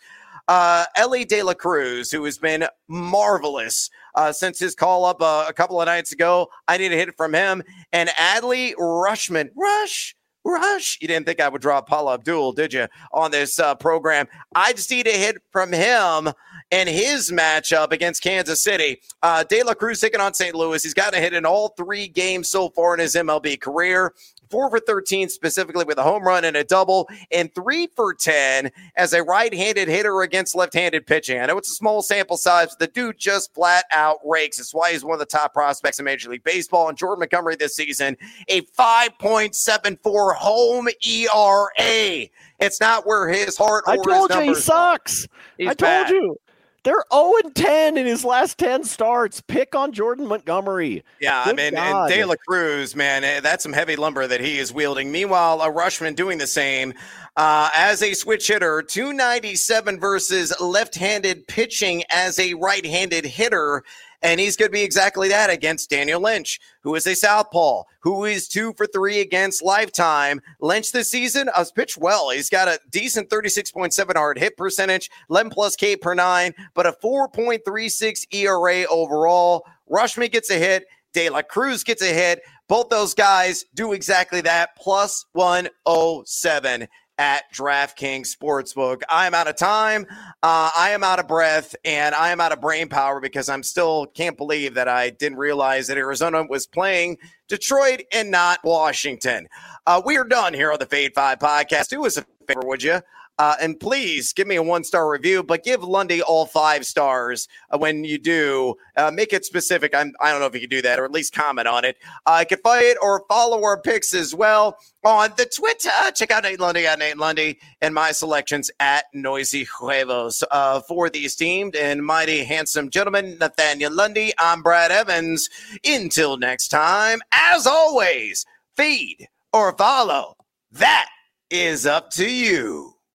Uh, 0.49 0.85
Elly 0.97 1.25
De 1.25 1.43
La 1.43 1.55
Cruz, 1.55 2.11
who 2.11 2.25
has 2.25 2.39
been 2.39 2.67
marvelous 2.89 3.91
uh, 4.15 4.33
since 4.33 4.59
his 4.59 4.75
call 4.75 5.05
up 5.05 5.23
uh, 5.23 5.47
a 5.49 5.53
couple 5.53 5.81
of 5.81 5.87
nights 5.87 6.13
ago. 6.13 6.49
I 6.69 6.77
need 6.77 6.93
a 6.93 6.97
hit 6.97 7.17
from 7.17 7.35
him. 7.35 7.63
And 7.93 8.09
Adley 8.11 8.75
Rutschman. 8.75 9.51
Rush 9.57 10.15
Rush. 10.45 10.99
You 11.01 11.09
didn't 11.09 11.27
think 11.27 11.41
I 11.41 11.49
would 11.49 11.63
draw 11.63 11.81
Paula 11.81 12.15
Abdul, 12.15 12.53
did 12.53 12.73
you, 12.73 12.87
on 13.13 13.31
this 13.31 13.59
uh, 13.59 13.75
program? 13.75 14.29
I 14.55 14.73
just 14.75 14.91
need 14.91 15.07
a 15.07 15.13
hit 15.13 15.39
from 15.51 15.73
him 15.73 16.29
and 16.71 16.89
his 16.89 17.31
matchup 17.31 17.93
against 17.93 18.23
Kansas 18.23 18.63
City. 18.63 19.01
Uh, 19.23 19.45
De 19.45 19.63
La 19.63 19.75
Cruz 19.75 20.01
taking 20.01 20.21
on 20.21 20.35
St. 20.35 20.55
Louis. 20.55 20.83
He's 20.83 20.95
gotten 20.95 21.19
a 21.19 21.23
hit 21.23 21.35
in 21.35 21.47
all 21.47 21.69
three 21.69 22.09
games 22.09 22.51
so 22.51 22.69
far 22.71 22.95
in 22.95 23.01
his 23.01 23.15
MLB 23.15 23.61
career 23.61 24.13
four 24.55 24.71
for 24.71 24.79
13 24.79 25.29
specifically 25.29 25.85
with 25.85 25.99
a 25.99 26.03
home 26.03 26.23
run 26.23 26.45
and 26.45 26.57
a 26.57 26.63
double, 26.63 27.09
and 27.33 27.53
three 27.57 27.89
for 27.97 28.15
10 28.15 28.71
as 28.95 29.13
a 29.13 29.23
right 29.23 29.53
handed 29.53 29.89
hitter 29.89 30.23
against 30.23 30.55
left 30.55 30.75
handed 30.75 31.07
pitching. 31.07 31.41
I 31.41 31.47
know 31.47 31.59
it's 31.59 31.71
a 31.71 31.75
small 31.75 32.03
sample 32.03 32.37
size, 32.37 32.69
but 32.69 32.79
the 32.79 32.87
dude 32.87 33.19
just 33.19 33.53
flat 33.53 33.85
out 33.91 34.19
rakes. 34.25 34.59
That's 34.59 34.73
why 34.73 34.93
he's 34.93 35.05
one 35.05 35.15
of 35.15 35.19
the 35.19 35.27
top 35.27 35.53
prospects 35.53 35.99
in 35.99 36.05
Major 36.05 36.31
League 36.31 36.45
Baseball. 36.45 36.89
And 36.89 36.97
Jordan 36.97 37.21
Montgomery 37.21 37.57
this 37.57 37.75
season, 37.75 38.17
a 38.49 38.63
5.74 38.63 40.37
home 40.37 40.89
ERA. 41.05 42.29
It's 42.61 42.81
not 42.81 43.07
where 43.07 43.29
his 43.29 43.57
heart. 43.57 43.83
I 43.89 43.97
told 43.97 44.33
you 44.33 44.41
he 44.41 44.55
sucks. 44.55 45.27
I 45.67 45.75
told 45.75 46.11
you. 46.11 46.37
They're 46.85 47.05
0 47.13 47.33
and 47.43 47.55
10 47.55 47.97
in 47.97 48.07
his 48.07 48.25
last 48.25 48.59
10 48.59 48.85
starts. 48.85 49.41
Pick 49.41 49.75
on 49.75 49.93
Jordan 49.93 50.27
Montgomery. 50.27 51.03
Yeah, 51.19 51.45
Good 51.45 51.59
I 51.59 51.71
mean, 51.71 51.77
and 51.77 52.09
De 52.11 52.25
La 52.25 52.35
Cruz, 52.47 52.95
man, 52.95 53.25
eh, 53.25 53.41
that's 53.41 53.63
some 53.63 53.73
heavy 53.73 53.97
lumber 53.97 54.27
that 54.27 54.41
he 54.41 54.59
is 54.59 54.73
wielding. 54.73 55.11
Meanwhile, 55.11 55.63
a 55.63 55.73
Rutschman 55.73 56.15
doing 56.15 56.37
the 56.37 56.47
same. 56.47 56.93
Uh, 57.37 57.71
as 57.75 58.03
a 58.03 58.13
switch 58.13 58.47
hitter, 58.47 58.83
297 58.83 59.99
versus 59.99 60.53
left 60.61 60.95
handed 60.95 61.47
pitching 61.49 62.05
as 62.11 62.39
a 62.39 62.55
right 62.55 62.85
handed 62.85 63.25
hitter. 63.25 63.83
And 64.25 64.41
he's 64.41 64.57
going 64.57 64.71
to 64.71 64.73
be 64.73 64.83
exactly 64.83 65.29
that 65.29 65.51
against 65.51 65.91
Daniel 65.91 66.19
Lynch, 66.19 66.59
who 66.81 66.95
is 66.95 67.07
a 67.07 67.15
southpaw, 67.15 67.83
who 68.01 68.25
is 68.25 68.49
two 68.49 68.73
for 68.75 68.87
three 68.87 69.21
against 69.21 69.63
lifetime. 69.63 70.41
Lynch 70.63 70.93
this 70.93 71.11
season 71.11 71.51
has 71.55 71.71
pitched 71.71 71.99
well. 71.99 72.31
He's 72.31 72.49
got 72.49 72.67
a 72.67 72.81
decent 72.91 73.29
36.7 73.29 74.17
hard 74.17 74.39
hit 74.39 74.57
percentage, 74.57 75.11
11 75.29 75.51
plus 75.51 75.77
K 75.77 75.95
per 75.95 76.15
nine, 76.15 76.55
but 76.73 76.87
a 76.87 76.93
4.36 76.93 78.25
ERA 78.33 78.87
overall. 78.91 79.67
Rutschman 79.91 80.33
gets 80.33 80.51
a 80.51 80.55
hit. 80.55 80.87
De 81.13 81.29
La 81.29 81.43
Cruz 81.43 81.85
gets 81.85 82.03
a 82.03 82.13
hit. 82.13 82.41
Both 82.67 82.89
those 82.89 83.13
guys 83.13 83.67
do 83.75 83.93
exactly 83.93 84.41
that, 84.41 84.75
plus 84.77 85.27
107 85.35 86.89
at 87.19 87.53
DraftKings 87.53 88.35
Sportsbook. 88.35 89.03
I 89.09 89.27
am 89.27 89.35
out 89.35 89.49
of 89.49 89.57
time. 89.57 90.07
Uh, 90.43 90.71
I 90.77 90.91
am 90.91 91.05
out 91.05 91.19
of 91.19 91.29
breath 91.29 91.75
and 91.85 92.15
I 92.15 92.31
am 92.31 92.41
out 92.41 92.53
of 92.53 92.61
brain 92.61 92.89
power 92.89 93.21
because 93.21 93.49
I'm 93.49 93.63
still 93.63 94.07
can't 94.07 94.37
believe 94.37 94.75
that 94.75 94.89
I 94.89 95.11
didn't 95.11 95.39
realize 95.39 95.87
that 95.87 95.99
Arizona 95.99 96.45
was 96.49 96.67
playing 96.67 97.19
Detroit 97.49 98.03
and 98.13 98.31
not 98.31 98.61
Washington. 98.65 99.49
Uh, 99.87 100.03
we 100.05 100.17
are 100.17 100.25
done 100.25 100.55
here 100.55 100.73
on 100.73 100.79
the 100.79 100.87
Fade 100.87 101.15
5 101.15 101.39
podcast. 101.39 101.89
Do 101.89 102.05
us 102.07 102.17
a 102.17 102.25
favor, 102.47 102.63
would 102.65 102.83
you? 102.83 103.01
Uh, 103.39 103.57
and 103.61 103.81
please 103.81 104.33
give 104.33 104.47
me 104.47 104.57
a 104.57 104.63
one 104.63 104.85
star 104.85 105.11
review, 105.11 105.43
but 105.43 105.65
give 105.65 105.83
Lundy 105.83 106.23
all 106.23 106.47
five 106.47 106.87
stars 106.87 107.49
uh, 107.71 107.79
when 107.79 108.05
you 108.05 108.19
do. 108.19 108.77
Uh, 108.97 109.11
make 109.13 109.33
it 109.33 109.45
specific. 109.45 109.95
I'm, 109.95 110.13
I 110.21 110.31
don't 110.31 110.41
know 110.41 110.47
if 110.47 110.55
you 110.55 110.61
can 110.61 110.71
do 110.71 110.83
that 110.83 111.01
or 111.01 111.05
at 111.05 111.11
least 111.11 111.35
comment 111.35 111.67
on 111.67 111.85
it. 111.85 111.97
I 112.27 112.43
uh, 112.43 112.45
can 112.45 112.59
fight 112.59 112.95
or 113.03 113.25
follow 113.29 113.65
our 113.65 113.81
picks 113.81 114.15
as 114.15 114.35
well 114.35 114.79
on 115.05 115.31
the 115.37 115.47
Twitter. 115.47 115.91
Check 116.15 116.31
out 116.31 116.45
Nate 116.45 116.61
Lundy 116.61 116.87
at 116.87 116.99
Nate 116.99 117.19
Lundy 117.19 117.59
and 117.81 117.93
my 117.93 118.13
selections 118.13 118.71
at 118.79 119.07
Noisy 119.13 119.65
Huevos. 119.65 120.45
Uh, 120.51 120.81
for 120.81 121.11
the 121.11 121.21
esteemed 121.21 121.75
and 121.75 122.05
mighty 122.05 122.45
handsome 122.45 122.89
gentleman, 122.89 123.37
Nathaniel 123.39 123.93
Lundy, 123.93 124.33
I'm 124.39 124.63
Brad 124.63 124.93
Evans. 124.93 125.49
Until 125.85 126.37
next 126.37 126.69
time, 126.69 127.21
as 127.33 127.67
always, 127.67 128.47
feed 128.77 129.29
or 129.53 129.77
follow. 129.77 130.37
That 130.71 131.09
is 131.51 131.87
up 131.87 132.11
to 132.13 132.29
you. 132.29 132.94